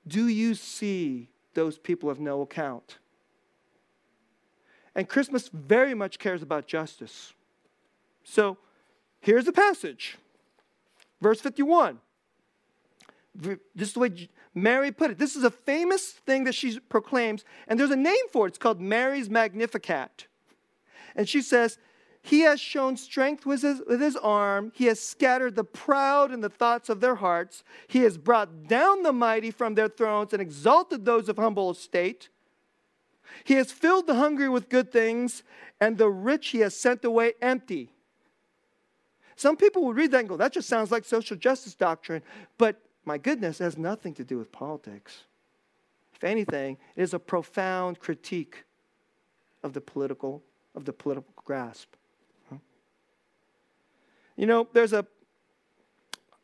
[0.06, 2.98] do you see those people of no account?
[4.96, 7.34] And Christmas very much cares about justice.
[8.24, 8.58] So
[9.22, 10.18] Here's the passage.
[11.22, 12.00] Verse 51.
[13.36, 15.18] This is the way Mary put it.
[15.18, 18.50] This is a famous thing that she proclaims, and there's a name for it.
[18.50, 20.28] It's called Mary's Magnificat.
[21.16, 21.78] And she says,
[22.22, 24.72] He has shown strength with his, with his arm.
[24.76, 27.64] He has scattered the proud in the thoughts of their hearts.
[27.88, 32.30] He has brought down the mighty from their thrones and exalted those of humble estate.
[33.44, 35.44] He has filled the hungry with good things,
[35.80, 37.94] and the rich he has sent away empty.
[39.36, 42.22] Some people would read that and go, that just sounds like social justice doctrine.
[42.58, 45.24] But my goodness, it has nothing to do with politics.
[46.14, 48.66] If anything, it is a profound critique
[49.64, 50.44] of the political,
[50.76, 51.94] of the political grasp.
[54.40, 55.06] You know, there's a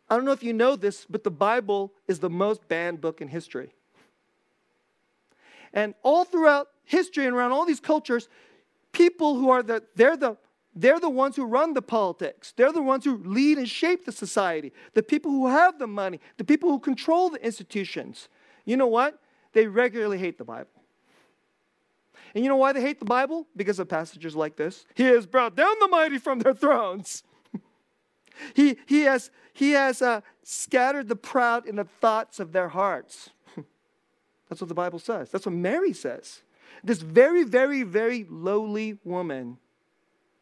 [0.09, 3.21] I don't know if you know this, but the Bible is the most banned book
[3.21, 3.73] in history.
[5.73, 8.27] And all throughout history and around all these cultures,
[8.91, 10.35] people who are the they're the
[10.75, 12.53] they're the ones who run the politics.
[12.57, 14.73] They're the ones who lead and shape the society.
[14.93, 18.27] The people who have the money, the people who control the institutions.
[18.65, 19.21] You know what?
[19.53, 20.83] They regularly hate the Bible.
[22.33, 23.47] And you know why they hate the Bible?
[23.55, 24.85] Because of passages like this.
[24.95, 27.23] He has brought down the mighty from their thrones.
[28.53, 33.29] He, he has, he has uh, scattered the proud in the thoughts of their hearts.
[34.49, 35.29] That's what the Bible says.
[35.29, 36.41] That's what Mary says.
[36.83, 39.57] This very, very, very lowly woman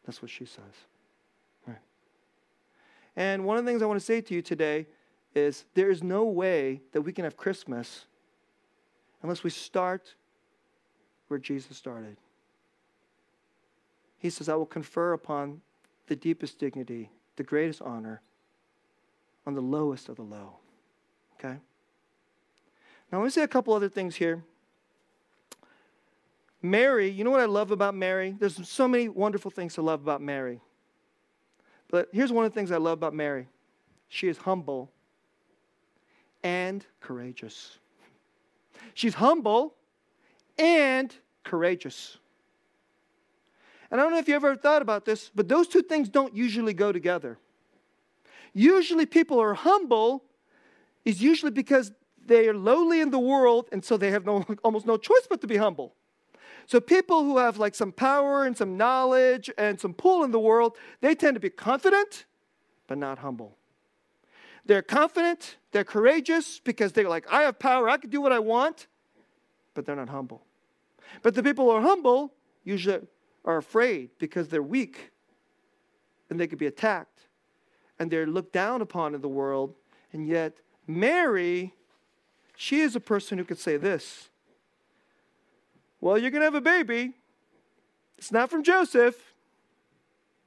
[0.04, 0.62] that's what she says.
[1.66, 1.78] Right.
[3.16, 4.86] And one of the things I want to say to you today
[5.34, 8.06] is there is no way that we can have Christmas
[9.22, 10.14] unless we start
[11.28, 12.16] where Jesus started.
[14.18, 15.60] He says, I will confer upon
[16.06, 18.20] the deepest dignity, the greatest honor,
[19.46, 20.56] on the lowest of the low.
[21.34, 21.58] Okay?
[23.10, 24.42] Now, let me say a couple other things here.
[26.62, 28.34] Mary, you know what I love about Mary?
[28.38, 30.60] There's so many wonderful things to love about Mary.
[31.90, 33.46] But here's one of the things I love about Mary
[34.08, 34.90] she is humble
[36.42, 37.78] and courageous.
[38.94, 39.74] She's humble
[40.58, 42.18] and courageous.
[43.94, 46.34] And I don't know if you ever thought about this, but those two things don't
[46.34, 47.38] usually go together.
[48.52, 50.24] Usually, people are humble,
[51.04, 51.92] is usually because
[52.26, 55.40] they are lowly in the world, and so they have no, almost no choice but
[55.42, 55.94] to be humble.
[56.66, 60.40] So people who have like some power and some knowledge and some pull in the
[60.40, 62.24] world, they tend to be confident,
[62.88, 63.56] but not humble.
[64.66, 68.40] They're confident, they're courageous because they're like, I have power, I can do what I
[68.40, 68.88] want,
[69.72, 70.42] but they're not humble.
[71.22, 73.06] But the people who are humble usually
[73.44, 75.10] are afraid because they're weak
[76.30, 77.26] and they could be attacked
[77.98, 79.74] and they're looked down upon in the world.
[80.12, 80.54] And yet,
[80.86, 81.74] Mary,
[82.56, 84.28] she is a person who could say this
[86.00, 87.14] Well, you're going to have a baby.
[88.18, 89.34] It's not from Joseph.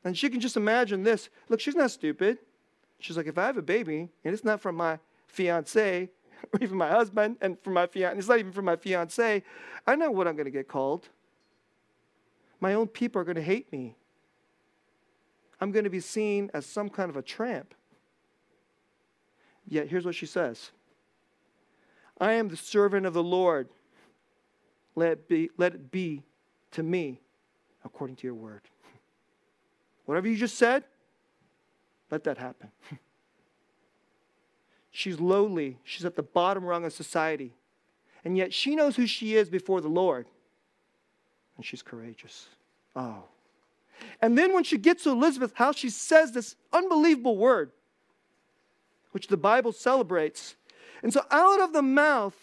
[0.04, 1.30] And she can just imagine this.
[1.50, 2.38] Look, she's not stupid.
[3.00, 6.10] She's like, if I have a baby and it's not from my fiance
[6.54, 9.44] or even my husband and from my fiance, it's not even from my fiance,
[9.86, 11.10] I know what I'm going to get called.
[12.60, 13.96] My own people are going to hate me.
[15.60, 17.74] I'm going to be seen as some kind of a tramp.
[19.68, 20.72] Yet here's what she says
[22.20, 23.70] I am the servant of the Lord.
[24.96, 26.24] Let it be, let it be
[26.72, 27.22] to me
[27.86, 28.62] according to your word.
[30.06, 30.84] Whatever you just said,
[32.10, 32.72] let that happen.
[34.92, 37.54] she's lowly, she's at the bottom rung of society.
[38.26, 40.26] And yet she knows who she is before the Lord.
[41.58, 42.48] And she's courageous.
[42.96, 43.24] Oh.
[44.22, 47.72] And then when she gets to Elizabeth, how she says this unbelievable word,
[49.12, 50.56] which the Bible celebrates.
[51.02, 52.36] And so, out of the mouth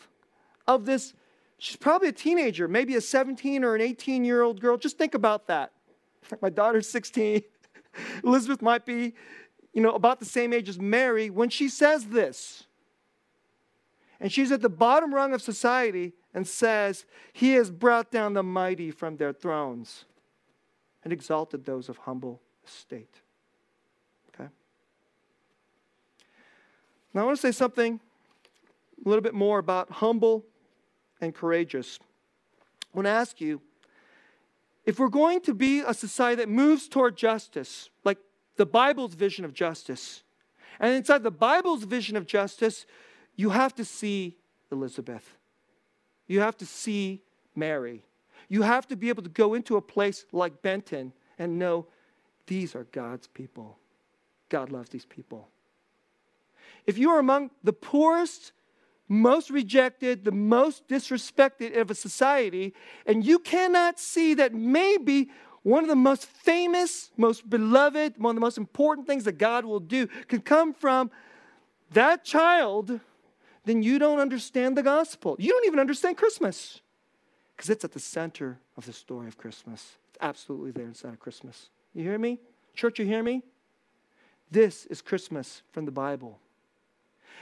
[0.67, 1.15] of this,
[1.59, 4.77] she's probably a teenager, maybe a 17 or an 18 year old girl.
[4.77, 5.73] Just think about that.
[6.43, 7.43] My daughter's 16.
[8.25, 9.15] Elizabeth might be
[9.75, 12.65] you know, about the same age as Mary, when she says this,
[14.21, 18.43] and she's at the bottom rung of society and says, He has brought down the
[18.43, 20.05] mighty from their thrones
[21.05, 23.21] and exalted those of humble estate.
[24.35, 24.49] Okay?
[27.15, 28.01] Now, I want to say something
[29.05, 30.45] a little bit more about humble
[31.21, 31.99] and courageous.
[32.93, 33.61] I want to ask you
[34.85, 38.19] if we're going to be a society that moves toward justice, like
[38.57, 40.23] the Bible's vision of justice.
[40.81, 42.85] And inside the Bible's vision of justice,
[43.37, 44.37] you have to see
[44.71, 45.37] Elizabeth.
[46.27, 47.23] You have to see
[47.55, 48.05] Mary.
[48.49, 51.87] You have to be able to go into a place like Benton and know
[52.47, 53.79] these are God's people.
[54.49, 55.49] God loves these people.
[56.87, 58.53] If you are among the poorest,
[59.09, 62.75] most rejected, the most disrespected of a society,
[63.07, 65.31] and you cannot see that maybe
[65.63, 69.65] one of the most famous, most beloved, one of the most important things that God
[69.65, 71.11] will do can come from
[71.93, 73.01] that child,
[73.65, 75.37] then you don't understand the gospel.
[75.39, 76.81] You don't even understand Christmas
[77.57, 79.97] because it's at the center of the story of Christmas.
[80.09, 81.69] It's absolutely there inside of Christmas.
[81.95, 82.39] You hear me?
[82.75, 83.43] Church, you hear me?
[84.51, 86.39] This is Christmas from the Bible.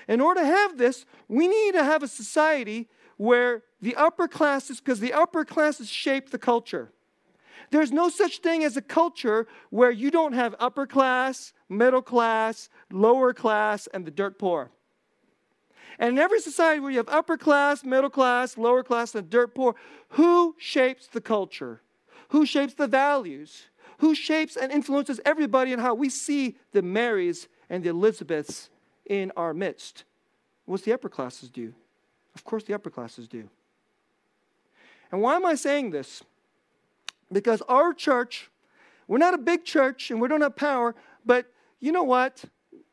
[0.08, 4.80] In order to have this, we need to have a society where the upper classes,
[4.80, 6.90] because the upper classes shape the culture.
[7.70, 12.68] There's no such thing as a culture where you don't have upper class, middle class,
[12.90, 14.70] lower class, and the dirt poor.
[15.98, 19.54] And in every society where you have upper class, middle class, lower class, and dirt
[19.54, 19.74] poor,
[20.10, 21.80] who shapes the culture?
[22.28, 23.64] Who shapes the values?
[23.98, 28.70] Who shapes and influences everybody in how we see the Marys and the Elizabeths
[29.06, 30.04] in our midst?
[30.64, 31.74] What's the upper classes do?
[32.34, 33.48] Of course, the upper classes do.
[35.10, 36.22] And why am I saying this?
[37.30, 38.50] Because our church,
[39.06, 41.46] we're not a big church and we don't have power, but
[41.80, 42.44] you know what?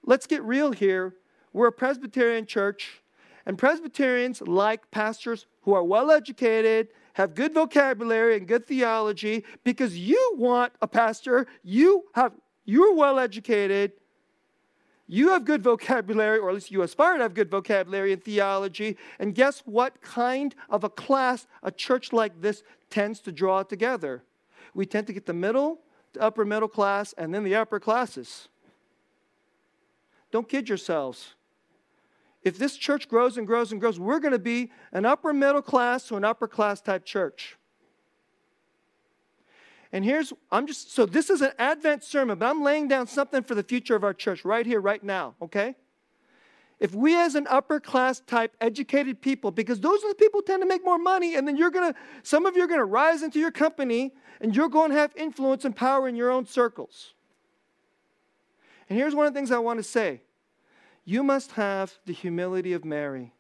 [0.05, 1.15] Let's get real here.
[1.53, 3.01] We're a Presbyterian church,
[3.45, 9.97] and Presbyterians like pastors who are well educated, have good vocabulary and good theology because
[9.97, 12.33] you want a pastor, you have
[12.65, 13.93] you're well educated,
[15.07, 18.95] you have good vocabulary, or at least you aspire to have good vocabulary and theology.
[19.17, 24.23] And guess what kind of a class a church like this tends to draw together?
[24.73, 25.79] we tend to get the middle,
[26.13, 28.47] the upper middle class, and then the upper classes.
[30.31, 31.35] Don't kid yourselves.
[32.43, 35.61] If this church grows and grows and grows, we're going to be an upper middle
[35.61, 37.57] class to an upper class type church.
[39.91, 43.43] And here's, I'm just, so this is an Advent sermon, but I'm laying down something
[43.43, 45.75] for the future of our church right here, right now, okay?
[46.79, 50.45] if we as an upper class type educated people because those are the people who
[50.45, 52.79] tend to make more money and then you're going to some of you are going
[52.79, 56.31] to rise into your company and you're going to have influence and power in your
[56.31, 57.13] own circles
[58.89, 60.21] and here's one of the things i want to say
[61.09, 63.33] you must have the humility of mary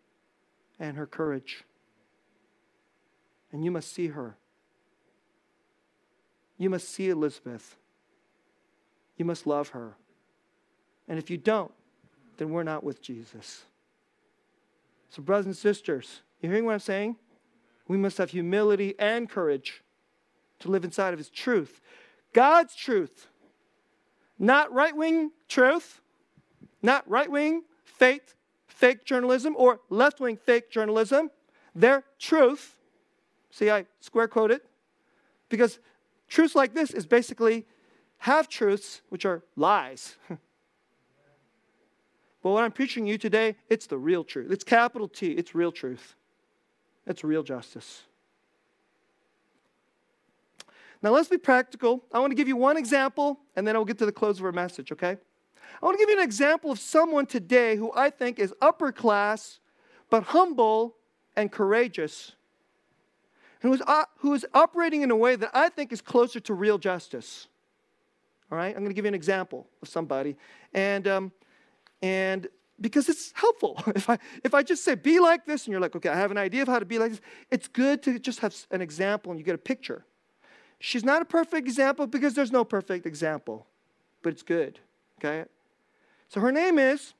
[0.79, 1.63] and her courage
[3.51, 4.35] and you must see her
[6.57, 7.75] you must see elizabeth
[9.17, 9.95] you must love her
[11.07, 11.71] and if you don't
[12.39, 13.65] then we're not with Jesus.
[15.09, 17.17] So, brothers and sisters, you hearing what I'm saying?
[17.87, 19.83] We must have humility and courage
[20.59, 21.81] to live inside of his truth.
[22.33, 23.27] God's truth.
[24.37, 25.99] Not right wing truth,
[26.81, 28.35] not right wing fake,
[28.67, 31.31] fake journalism or left wing fake journalism.
[31.75, 32.77] Their truth.
[33.51, 34.65] See, I square quote it.
[35.49, 35.79] Because
[36.27, 37.65] truths like this is basically
[38.19, 40.15] half truths, which are lies.
[40.29, 40.39] but
[42.41, 44.51] what I'm preaching you today, it's the real truth.
[44.51, 46.15] It's capital T, it's real truth.
[47.07, 48.03] It's real justice.
[51.01, 52.03] Now let's be practical.
[52.11, 54.45] I want to give you one example, and then I'll get to the close of
[54.45, 55.17] our message, okay?
[55.81, 58.91] I want to give you an example of someone today who I think is upper
[58.91, 59.59] class,
[60.09, 60.95] but humble
[61.35, 62.33] and courageous,
[63.61, 66.53] who is, uh, who is operating in a way that I think is closer to
[66.53, 67.47] real justice.
[68.51, 70.35] All right, I'm going to give you an example of somebody,
[70.73, 71.31] and um,
[72.01, 72.47] and
[72.81, 73.81] because it's helpful.
[73.95, 76.31] If I if I just say be like this, and you're like, okay, I have
[76.31, 77.21] an idea of how to be like this.
[77.51, 80.05] It's good to just have an example, and you get a picture.
[80.79, 83.67] She's not a perfect example because there's no perfect example,
[84.23, 84.79] but it's good.
[85.19, 85.45] Okay,
[86.29, 87.13] so her name is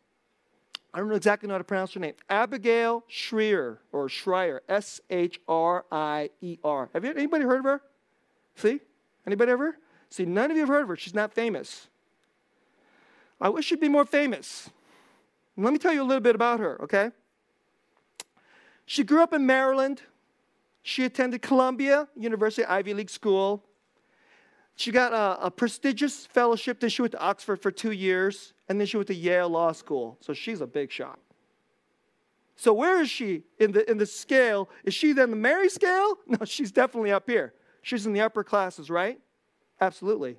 [0.94, 2.16] I don't know exactly how to pronounce her name.
[2.30, 6.90] Abigail Shrier or Schreier, S H R I E R.
[6.94, 7.82] Have you anybody heard of her?
[8.56, 8.80] See?
[9.28, 9.78] Anybody ever?
[10.10, 10.96] See, none of you have heard of her.
[10.96, 11.88] She's not famous.
[13.40, 14.70] I wish she'd be more famous.
[15.56, 17.12] let me tell you a little bit about her, okay?
[18.86, 20.02] She grew up in Maryland.
[20.82, 23.64] She attended Columbia University Ivy League School.
[24.80, 26.80] She got a, a, prestigious fellowship.
[26.80, 29.74] Then she went to Oxford for two years, and then she went to Yale Law
[29.74, 30.18] School.
[30.22, 31.20] So she's a big shot.
[32.56, 34.70] So where is she in the in the scale?
[34.86, 36.16] Is she then the Mary scale?
[36.28, 37.54] No, she's definitely up here.
[37.82, 39.20] She's in the upper classes, right?
[39.82, 40.38] Absolutely.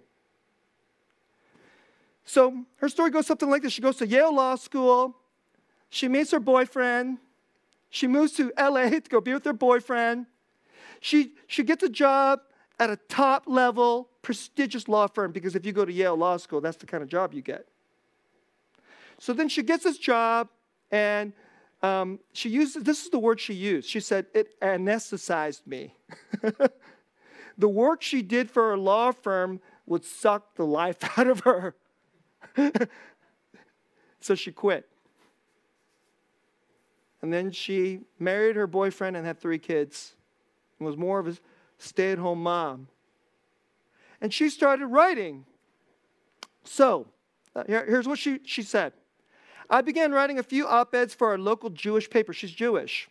[2.24, 3.74] So her story goes something like this.
[3.74, 5.18] She goes to Yale Law School.
[5.90, 7.18] She meets her boyfriend.
[7.90, 10.24] She moves to LA to go be with her boyfriend.
[11.00, 12.40] She, she gets a job
[12.78, 16.60] at a top level, prestigious law firm because if you go to Yale Law School,
[16.60, 17.66] that's the kind of job you get.
[19.18, 20.48] So then she gets this job
[20.90, 21.32] and
[21.82, 23.88] um, she used this is the word she used.
[23.88, 25.94] She said, It anesthetized me.
[27.58, 31.74] the work she did for her law firm would suck the life out of her.
[34.20, 34.88] so she quit.
[37.22, 40.14] And then she married her boyfriend and had three kids
[40.78, 41.36] and was more of a
[41.78, 42.88] stay at home mom.
[44.20, 45.44] And she started writing.
[46.64, 47.06] So,
[47.54, 48.92] uh, here, here's what she, she said
[49.68, 52.32] I began writing a few op eds for our local Jewish paper.
[52.32, 53.08] She's Jewish.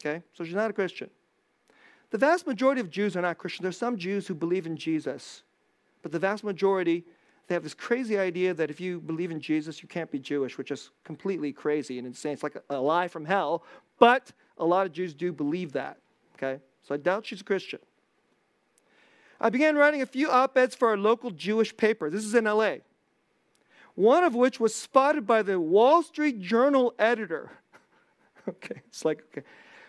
[0.00, 1.10] Okay, so she's not a Christian.
[2.10, 3.62] The vast majority of Jews are not Christian.
[3.62, 5.42] There's some Jews who believe in Jesus,
[6.02, 7.04] but the vast majority,
[7.48, 10.56] they have this crazy idea that if you believe in Jesus, you can't be Jewish,
[10.58, 12.34] which is completely crazy and insane.
[12.34, 13.64] It's like a, a lie from hell,
[13.98, 15.98] but a lot of Jews do believe that.
[16.36, 17.80] Okay, so I doubt she's a Christian.
[19.40, 22.10] I began writing a few op eds for our local Jewish paper.
[22.10, 22.76] This is in LA.
[23.94, 27.50] One of which was spotted by the Wall Street Journal editor.
[28.48, 29.46] okay, it's like, okay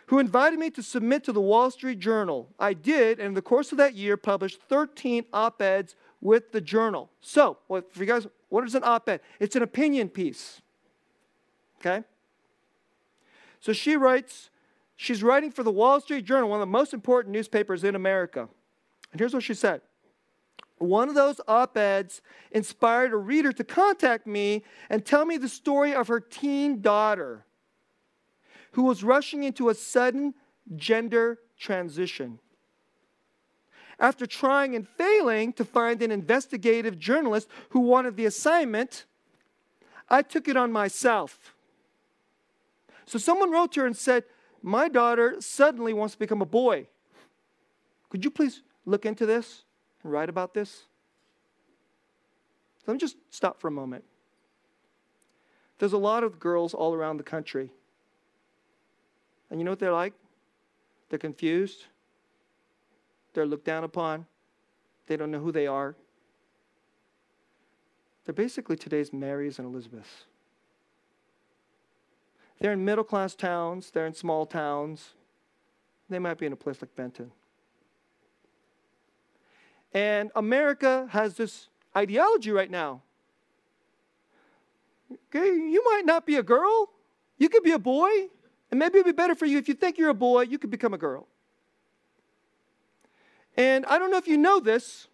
[0.07, 2.49] who invited me to submit to the Wall Street Journal.
[2.57, 6.61] I did, and in the course of that year, published 13 op eds with the
[6.61, 7.09] journal.
[7.19, 9.19] So, for you guys, what is an op ed?
[9.39, 10.61] It's an opinion piece.
[11.79, 12.03] Okay?
[13.59, 14.49] So she writes,
[14.95, 18.47] she's writing for the Wall Street Journal, one of the most important newspapers in America.
[19.17, 19.81] And here's what she said.
[20.77, 25.49] One of those op eds inspired a reader to contact me and tell me the
[25.49, 27.43] story of her teen daughter
[28.73, 30.35] who was rushing into a sudden
[30.75, 32.37] gender transition.
[33.99, 39.05] After trying and failing to find an investigative journalist who wanted the assignment,
[40.07, 41.55] I took it on myself.
[43.07, 44.25] So someone wrote to her and said,
[44.61, 46.85] My daughter suddenly wants to become a boy.
[48.11, 49.63] Could you please look into this
[50.01, 50.85] and write about this?
[52.87, 54.05] Let me just stop for a moment.
[55.77, 57.69] There's a lot of girls all around the country
[59.49, 60.13] and you know what they're like?
[61.09, 61.85] They're confused.
[63.33, 64.25] They're looked down upon.
[65.07, 65.95] They don't know who they are.
[68.25, 70.25] They're basically today's Marys and Elizabeths.
[72.59, 75.13] They're in middle class towns, they're in small towns.
[76.09, 77.31] They might be in a place like Benton.
[79.97, 83.01] And America has this ideology right now.
[85.11, 86.91] Okay, you might not be a girl,
[87.39, 88.09] you could be a boy.
[88.69, 90.69] And maybe it'd be better for you if you think you're a boy, you could
[90.69, 91.25] become a girl.
[93.55, 95.07] And I don't know if you know this.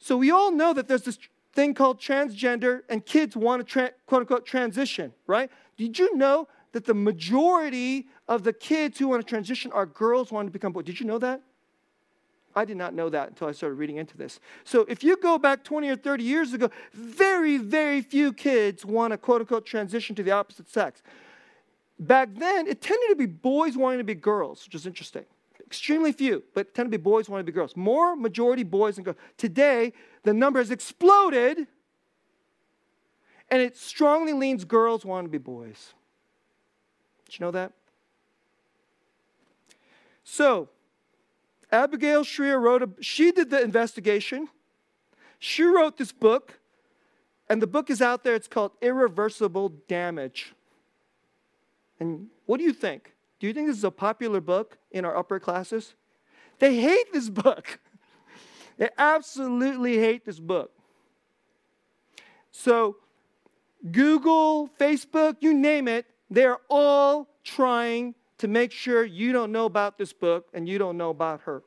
[0.00, 1.20] So we all know that there's this
[1.52, 5.52] thing called transgender, and kids want to tra- quote unquote transition, right?
[5.76, 10.32] Did you know that the majority of the kids who want to transition are girls
[10.32, 10.86] wanting to become boys?
[10.86, 11.42] Did you know that?
[12.54, 14.40] I did not know that until I started reading into this.
[14.64, 19.12] So if you go back 20 or 30 years ago, very, very few kids want
[19.12, 21.02] to quote unquote transition to the opposite sex.
[21.98, 25.24] Back then, it tended to be boys wanting to be girls, which is interesting.
[25.64, 27.76] Extremely few, but tend to be boys wanting to be girls.
[27.76, 29.16] More majority boys and girls.
[29.38, 29.92] Today,
[30.24, 31.66] the number has exploded,
[33.50, 35.94] and it strongly leans girls wanting to be boys.
[37.26, 37.72] Did you know that?
[40.24, 40.68] So,
[41.72, 44.48] Abigail Shrier wrote a, she did the investigation.
[45.38, 46.60] She wrote this book,
[47.48, 48.34] and the book is out there.
[48.34, 50.54] It's called Irreversible Damage.
[51.98, 53.14] And what do you think?
[53.40, 55.94] Do you think this is a popular book in our upper classes?
[56.58, 57.80] They hate this book.
[58.78, 60.72] They absolutely hate this book.
[62.50, 62.96] So,
[63.92, 69.98] Google, Facebook, you name it, they're all trying to make sure you don't know about
[69.98, 71.62] this book and you don't know about her.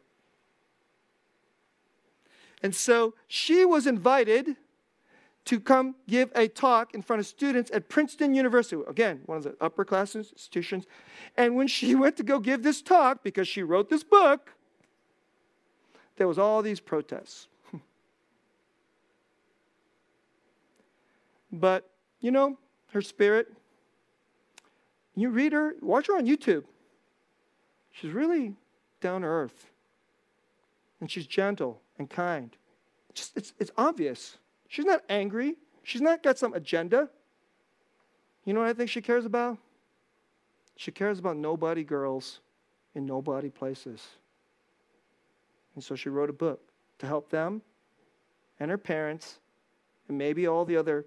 [2.61, 4.57] And so she was invited
[5.45, 9.45] to come give a talk in front of students at Princeton University, again, one of
[9.45, 10.85] the upper class institutions.
[11.37, 14.51] And when she went to go give this talk, because she wrote this book,
[16.17, 17.47] there was all these protests.
[21.53, 22.57] but, you know,
[22.91, 23.47] her spirit,
[25.21, 26.65] you read her, watch her on YouTube.
[27.91, 28.53] She's really
[29.01, 29.71] down to earth.
[30.99, 32.55] And she's gentle and kind.
[33.13, 34.37] Just it's, it's obvious.
[34.67, 35.55] She's not angry.
[35.83, 37.09] She's not got some agenda.
[38.43, 39.57] You know what I think she cares about?
[40.75, 42.41] She cares about nobody girls
[42.93, 44.05] in nobody places.
[45.75, 46.61] And so she wrote a book
[46.99, 47.61] to help them
[48.59, 49.39] and her parents
[50.07, 51.05] and maybe all the other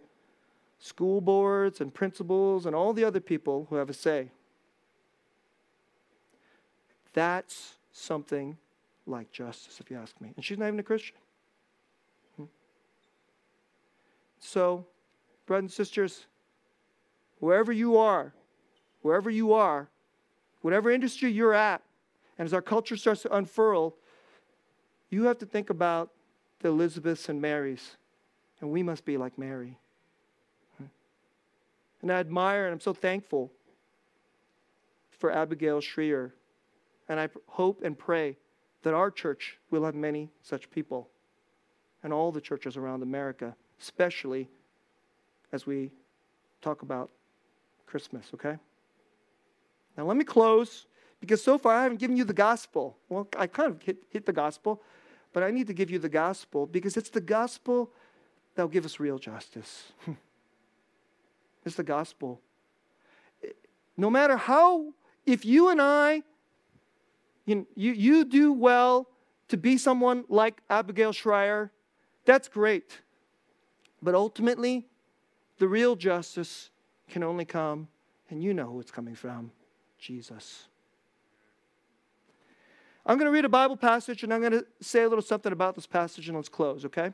[0.79, 4.31] school boards and principals and all the other people who have a say.
[7.13, 8.57] That's something
[9.07, 10.33] like justice, if you ask me.
[10.37, 11.17] And she's not even a Christian.
[12.37, 12.45] Hmm.
[14.39, 14.87] So,
[15.47, 16.27] brothers and sisters,
[17.41, 18.33] wherever you are,
[19.03, 19.89] wherever you are,
[20.61, 21.83] whatever industry you're at,
[22.39, 23.97] and as our culture starts to unfurl,
[25.11, 26.11] you have to think about
[26.61, 27.97] the Elizabeths and Marys.
[28.61, 29.79] And we must be like Mary.
[32.03, 33.53] And I admire and I'm so thankful
[35.11, 36.35] for Abigail Shrier.
[37.09, 38.37] And I hope and pray
[38.83, 41.09] that our church will have many such people
[42.03, 44.49] and all the churches around America, especially
[45.53, 45.91] as we
[46.61, 47.11] talk about
[47.87, 48.57] Christmas, okay?
[49.97, 50.87] Now, let me close
[51.21, 52.97] because so far I haven't given you the gospel.
[53.09, 54.83] Well, I kind of hit, hit the gospel,
[55.33, 57.91] but I need to give you the gospel because it's the gospel
[58.55, 59.93] that will give us real justice.
[61.69, 62.41] It's the gospel.
[63.95, 64.95] No matter how,
[65.27, 66.23] if you and I,
[67.45, 69.07] you, you, you do well
[69.49, 71.71] to be someone like Abigail Shrier,
[72.25, 73.03] that's great.
[74.01, 74.87] But ultimately,
[75.59, 76.71] the real justice
[77.11, 77.89] can only come,
[78.31, 79.53] and you know who it's coming from
[79.99, 80.69] Jesus.
[83.05, 85.53] I'm going to read a Bible passage and I'm going to say a little something
[85.53, 87.13] about this passage and let's close, okay?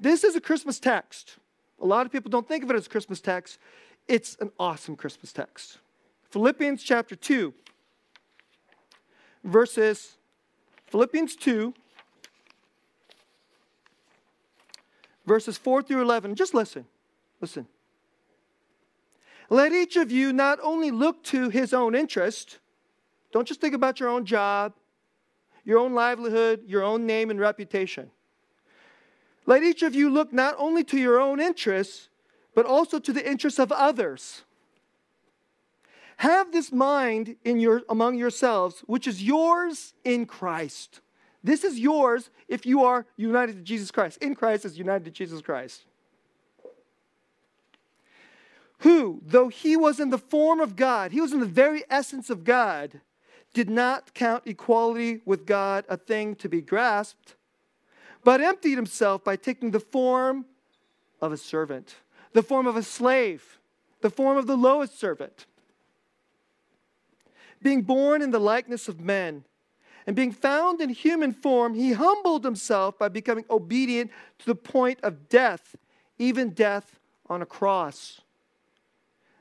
[0.00, 1.36] This is a Christmas text.
[1.80, 3.58] A lot of people don't think of it as a Christmas text.
[4.06, 5.78] It's an awesome Christmas text.
[6.30, 7.52] Philippians chapter 2,
[9.44, 10.16] verses,
[10.86, 11.74] Philippians 2,
[15.26, 16.34] verses 4 through 11.
[16.34, 16.84] Just listen.
[17.40, 17.66] Listen.
[19.48, 22.58] Let each of you not only look to his own interest,
[23.32, 24.74] don't just think about your own job,
[25.64, 28.10] your own livelihood, your own name and reputation.
[29.50, 32.08] Let each of you look not only to your own interests,
[32.54, 34.44] but also to the interests of others.
[36.18, 41.00] Have this mind in your, among yourselves, which is yours in Christ.
[41.42, 44.22] This is yours if you are united to Jesus Christ.
[44.22, 45.82] In Christ is united to Jesus Christ.
[48.78, 52.30] Who, though he was in the form of God, he was in the very essence
[52.30, 53.00] of God,
[53.52, 57.34] did not count equality with God a thing to be grasped
[58.24, 60.44] but emptied himself by taking the form
[61.20, 61.96] of a servant,
[62.32, 63.58] the form of a slave,
[64.00, 65.46] the form of the lowest servant.
[67.62, 69.44] Being born in the likeness of men,
[70.06, 74.98] and being found in human form, he humbled himself by becoming obedient to the point
[75.02, 75.76] of death,
[76.18, 76.98] even death
[77.28, 78.20] on a cross.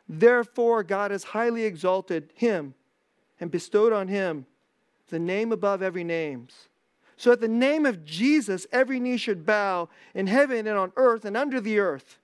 [0.08, 2.74] Therefore, God has highly exalted him
[3.40, 4.46] and bestowed on him
[5.08, 6.69] the name above every names
[7.20, 11.26] so at the name of Jesus, every knee should bow in heaven and on earth
[11.26, 12.18] and under the earth,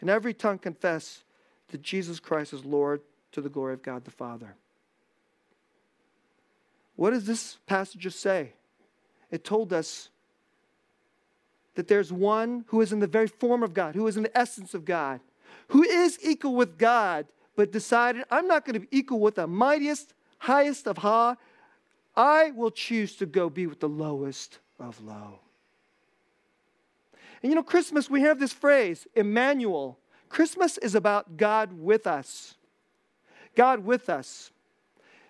[0.00, 1.24] and every tongue confess
[1.68, 3.00] that Jesus Christ is Lord
[3.32, 4.54] to the glory of God the Father.
[6.94, 8.52] What does this passage just say?
[9.34, 10.10] it told us
[11.74, 14.38] that there's one who is in the very form of God, who is in the
[14.38, 15.18] essence of God,
[15.68, 17.26] who is equal with God,
[17.56, 21.34] but decided, I'm not going to be equal with the mightiest, highest of Ha.
[22.16, 25.40] I will choose to go be with the lowest of low.
[27.42, 29.98] And you know, Christmas, we have this phrase, Emmanuel.
[30.28, 32.54] Christmas is about God with us.
[33.54, 34.50] God with us.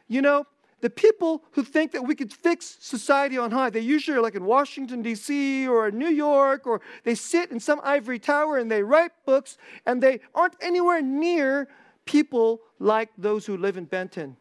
[0.09, 0.47] You know,
[0.81, 4.35] the people who think that we could fix society on high, they usually are like
[4.35, 5.67] in Washington, D.C.
[5.67, 9.57] or New York, or they sit in some ivory tower and they write books,
[9.87, 11.69] and they aren't anywhere near
[12.05, 14.37] people like those who live in Benton.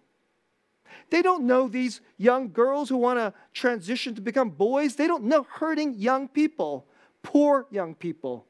[1.09, 4.95] They don't know these young girls who want to transition to become boys.
[4.95, 6.85] They don't know hurting young people,
[7.21, 8.45] poor young people.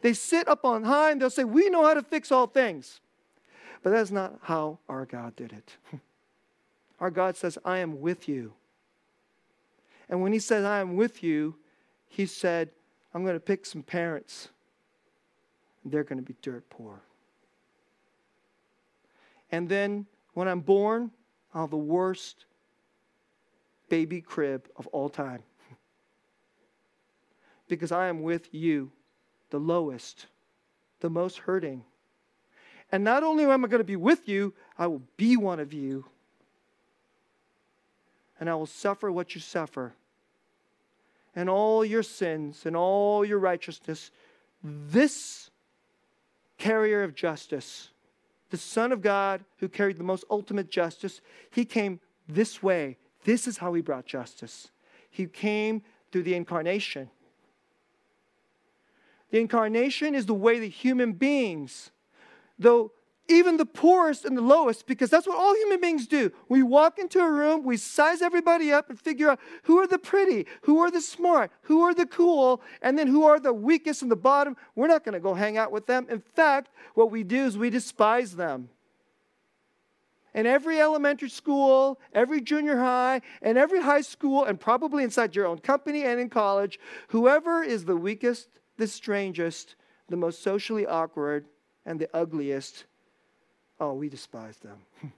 [0.00, 3.00] They sit up on high and they'll say, We know how to fix all things.
[3.82, 5.76] But that's not how our God did it.
[7.00, 8.54] Our God says, I am with you.
[10.08, 11.54] And when He says, I am with you,
[12.08, 12.70] He said,
[13.14, 14.48] I'm going to pick some parents.
[15.84, 17.00] They're going to be dirt poor.
[19.52, 21.12] And then when I'm born,
[21.54, 22.44] I'll the worst
[23.88, 25.42] baby crib of all time.
[27.68, 28.90] because I am with you,
[29.50, 30.26] the lowest,
[31.00, 31.84] the most hurting.
[32.90, 35.72] And not only am I going to be with you, I will be one of
[35.72, 36.04] you
[38.40, 39.94] and I will suffer what you suffer.
[41.34, 44.10] And all your sins and all your righteousness,
[44.62, 45.50] this
[46.56, 47.90] carrier of justice,
[48.50, 51.20] the Son of God who carried the most ultimate justice,
[51.50, 52.96] he came this way.
[53.24, 54.70] This is how he brought justice.
[55.10, 57.10] He came through the incarnation.
[59.30, 61.90] The incarnation is the way that human beings,
[62.58, 62.92] though
[63.28, 66.32] even the poorest and the lowest, because that's what all human beings do.
[66.48, 69.98] We walk into a room, we size everybody up and figure out who are the
[69.98, 74.02] pretty, who are the smart, who are the cool, and then who are the weakest
[74.02, 74.56] and the bottom.
[74.74, 76.06] We're not going to go hang out with them.
[76.08, 78.70] In fact, what we do is we despise them.
[80.34, 85.46] In every elementary school, every junior high, and every high school, and probably inside your
[85.46, 89.74] own company and in college, whoever is the weakest, the strangest,
[90.08, 91.46] the most socially awkward,
[91.84, 92.84] and the ugliest
[93.80, 94.78] oh, we despise them.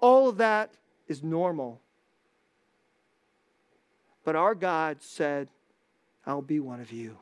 [0.00, 0.70] All of that
[1.08, 1.80] is normal.
[4.24, 5.48] But our God said,
[6.26, 7.16] I'll be one of you.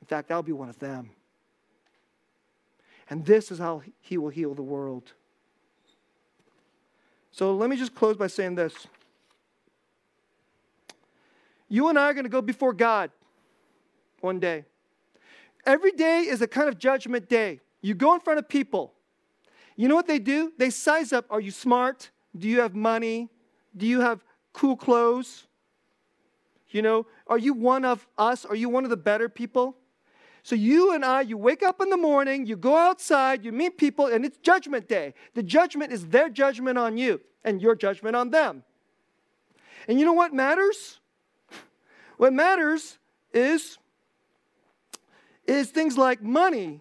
[0.00, 1.10] In fact, I'll be one of them.
[3.08, 5.12] And this is how he will heal the world.
[7.30, 8.74] So let me just close by saying this.
[11.68, 13.10] You and I are going to go before God
[14.20, 14.64] one day.
[15.64, 17.60] Every day is a kind of judgment day.
[17.82, 18.92] You go in front of people.
[19.76, 20.52] You know what they do?
[20.56, 22.10] They size up are you smart?
[22.36, 23.28] Do you have money?
[23.76, 25.46] Do you have cool clothes?
[26.70, 28.44] You know, are you one of us?
[28.44, 29.76] Are you one of the better people?
[30.42, 33.76] So you and I, you wake up in the morning, you go outside, you meet
[33.78, 35.14] people, and it's judgment day.
[35.34, 38.62] The judgment is their judgment on you and your judgment on them.
[39.88, 41.00] And you know what matters?
[42.16, 42.96] What matters
[43.34, 43.76] is,
[45.46, 46.80] is things like money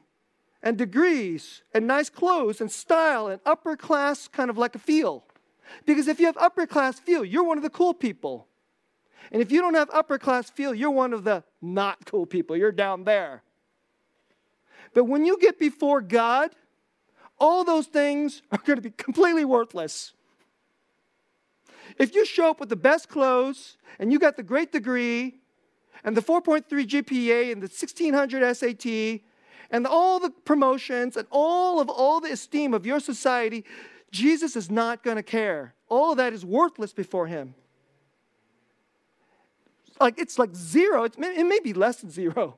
[0.66, 5.24] and degrees and nice clothes and style and upper class kind of like a feel.
[5.86, 8.48] Because if you have upper class feel, you're one of the cool people.
[9.32, 12.58] And if you don't have upper class feel, you're one of the not cool people.
[12.58, 13.44] You're down there.
[14.94, 16.52] But when you get before God,
[17.40, 20.14] all those things are going to be completely worthless.
[22.00, 25.36] If you show up with the best clothes and you got the great degree
[26.04, 29.22] and the 4.3 GPA and the 1600 SAT
[29.76, 33.66] and all the promotions and all of all the esteem of your society,
[34.10, 35.74] Jesus is not going to care.
[35.90, 37.56] All of that is worthless before him.
[40.00, 41.04] Like it's like zero.
[41.04, 42.58] It's, it may be less than zero.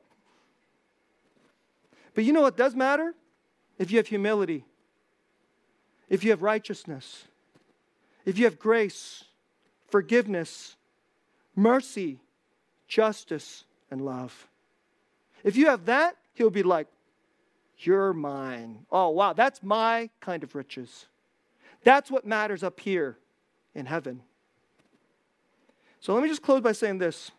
[2.14, 3.16] But you know what does matter?
[3.80, 4.64] If you have humility,
[6.10, 7.24] if you have righteousness,
[8.26, 9.24] if you have grace,
[9.88, 10.76] forgiveness,
[11.56, 12.20] mercy,
[12.88, 14.48] justice, and love.
[15.44, 16.88] If you have that, he'll be like,
[17.80, 18.86] you're mine.
[18.92, 21.08] Oh, wow, that's my kind of riches.
[21.84, 23.18] That's what matters up here
[23.76, 24.22] in heaven.
[26.00, 27.32] So let me just close by saying this.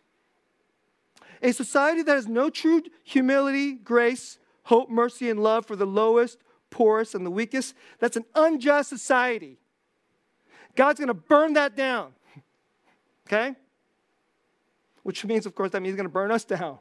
[1.41, 6.37] A society that has no true humility, grace, hope, mercy, and love for the lowest,
[6.69, 9.57] poorest, and the weakest, that's an unjust society.
[10.75, 12.13] God's going to burn that down.
[13.27, 13.53] Okay?
[15.03, 16.79] Which means, of course, that means he's going to burn us down.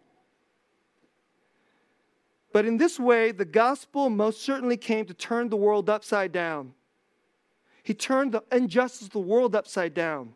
[2.52, 6.72] But in this way, the gospel most certainly came to turn the world upside down.
[7.82, 10.34] He turned the injustice of the world upside down.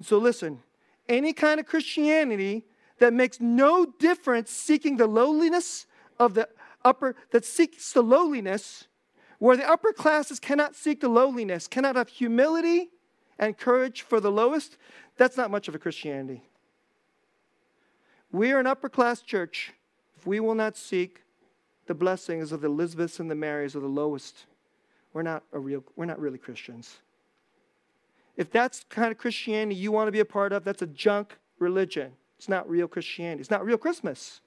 [0.00, 0.60] So listen,
[1.08, 2.64] any kind of Christianity
[2.98, 5.86] that makes no difference seeking the lowliness
[6.18, 6.48] of the
[6.84, 8.86] upper, that seeks the lowliness,
[9.38, 12.90] where the upper classes cannot seek the lowliness, cannot have humility
[13.38, 14.76] and courage for the lowest,
[15.16, 16.42] that's not much of a Christianity.
[18.30, 19.72] We are an upper class church
[20.22, 21.24] if we will not seek
[21.86, 24.46] the blessings of the Elizabeths and the Marys of the lowest.
[25.12, 26.98] We're not, a real, we're not really Christians.
[28.36, 31.36] If that's kind of Christianity you want to be a part of, that's a junk
[31.58, 32.12] religion.
[32.38, 33.40] It's not real Christianity.
[33.40, 34.40] It's not real Christmas.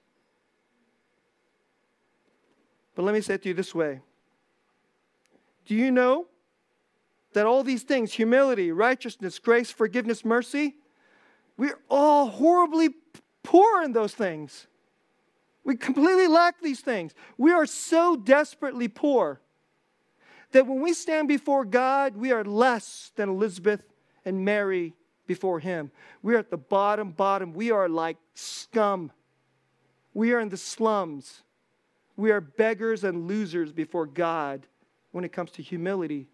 [2.94, 4.00] But let me say it to you this way
[5.66, 6.26] Do you know
[7.34, 10.76] that all these things humility, righteousness, grace, forgiveness, mercy
[11.58, 12.90] we're all horribly
[13.42, 14.66] poor in those things.
[15.66, 17.12] We completely lack these things.
[17.36, 19.40] We are so desperately poor
[20.52, 23.82] that when we stand before God, we are less than Elizabeth
[24.24, 24.94] and Mary
[25.26, 25.90] before Him.
[26.22, 27.52] We are at the bottom, bottom.
[27.52, 29.10] We are like scum.
[30.14, 31.42] We are in the slums.
[32.16, 34.68] We are beggars and losers before God
[35.10, 36.28] when it comes to humility,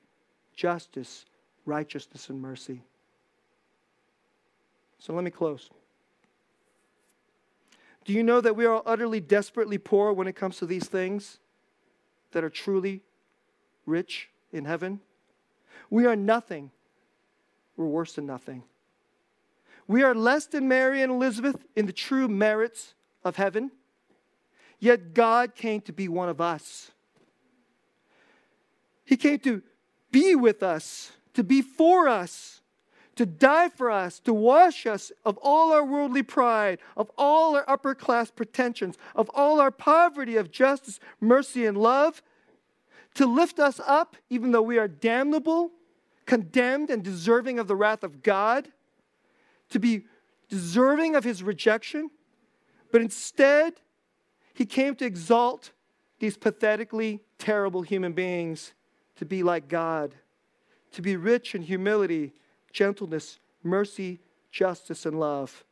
[0.55, 1.25] justice,
[1.65, 2.83] righteousness, and mercy.
[4.99, 5.71] So let me close.
[8.05, 11.39] Do you know that we are utterly desperately poor when it comes to these things
[12.33, 13.03] that are truly
[13.87, 15.01] rich in heaven?
[15.91, 16.71] We are nothing.
[17.77, 18.65] We're worse than nothing.
[19.87, 22.95] We are less than Mary and Elizabeth in the true merits
[23.25, 23.71] of heaven,
[24.79, 26.91] yet God came to be one of us.
[29.05, 29.63] He came to
[30.11, 32.62] be with us, to be for us
[33.17, 37.65] to die for us, to wash us of all our worldly pride, of all our
[37.69, 42.23] upper class pretensions, of all our poverty of justice, mercy, and love,
[43.15, 45.71] to lift us up, even though we are damnable,
[46.25, 48.69] condemned, and deserving of the wrath of God,
[49.69, 50.07] to be
[50.49, 52.11] deserving of his rejection.
[52.91, 53.75] But instead,
[54.55, 55.73] he came to exalt
[56.19, 58.73] these pathetically terrible human beings
[59.17, 60.15] to be like God,
[60.93, 62.33] to be rich in humility
[62.73, 64.21] gentleness, mercy,
[64.51, 65.65] justice, and love.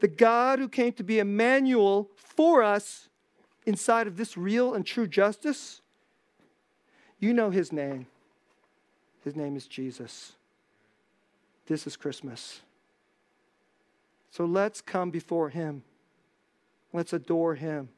[0.00, 3.08] The God who came to be Emmanuel for us
[3.64, 5.80] inside of this real and true justice,
[7.18, 8.06] you know his name.
[9.24, 10.32] His name is Jesus.
[11.66, 12.60] This is Christmas.
[14.30, 15.82] So let's come before him.
[16.92, 17.88] Let's adore him.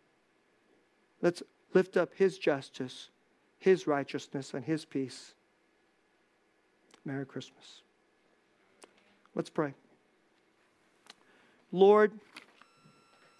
[1.20, 1.42] Let's
[1.74, 3.10] lift up his justice,
[3.58, 5.34] his righteousness, and his peace.
[7.04, 7.82] Merry Christmas.
[9.34, 9.74] Let's pray.
[11.70, 12.12] Lord,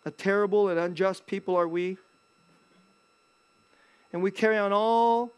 [0.05, 1.97] a terrible and unjust people are we.
[4.13, 5.33] And we carry on all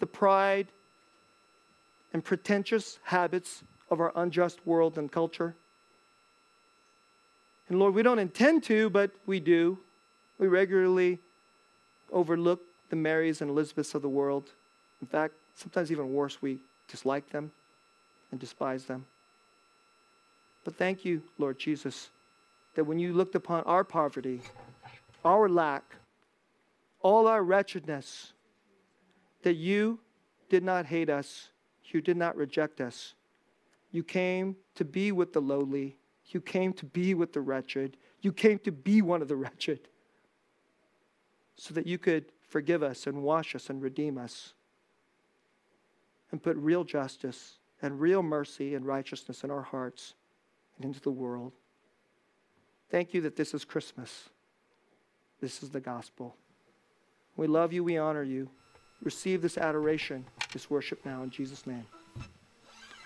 [0.00, 0.68] the pride
[2.12, 5.54] and pretentious habits of our unjust world and culture.
[7.68, 9.78] And Lord, we don't intend to, but we do.
[10.38, 11.18] We regularly
[12.10, 14.52] overlook the Marys and Elizabeths of the world.
[15.00, 17.52] In fact, sometimes even worse, we dislike them
[18.30, 19.04] and despise them.
[20.68, 22.10] But thank you, Lord Jesus,
[22.74, 24.42] that when you looked upon our poverty,
[25.24, 25.96] our lack,
[27.00, 28.34] all our wretchedness,
[29.44, 29.98] that you
[30.50, 31.48] did not hate us,
[31.84, 33.14] you did not reject us.
[33.92, 35.96] You came to be with the lowly,
[36.26, 39.88] you came to be with the wretched, you came to be one of the wretched,
[41.56, 44.52] so that you could forgive us and wash us and redeem us
[46.30, 50.12] and put real justice and real mercy and righteousness in our hearts
[50.78, 51.52] and into the world.
[52.90, 54.28] Thank you that this is Christmas.
[55.40, 56.36] This is the gospel.
[57.36, 57.84] We love you.
[57.84, 58.48] We honor you.
[59.02, 61.86] Receive this adoration, this worship now in Jesus' name.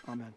[0.08, 0.32] Amen.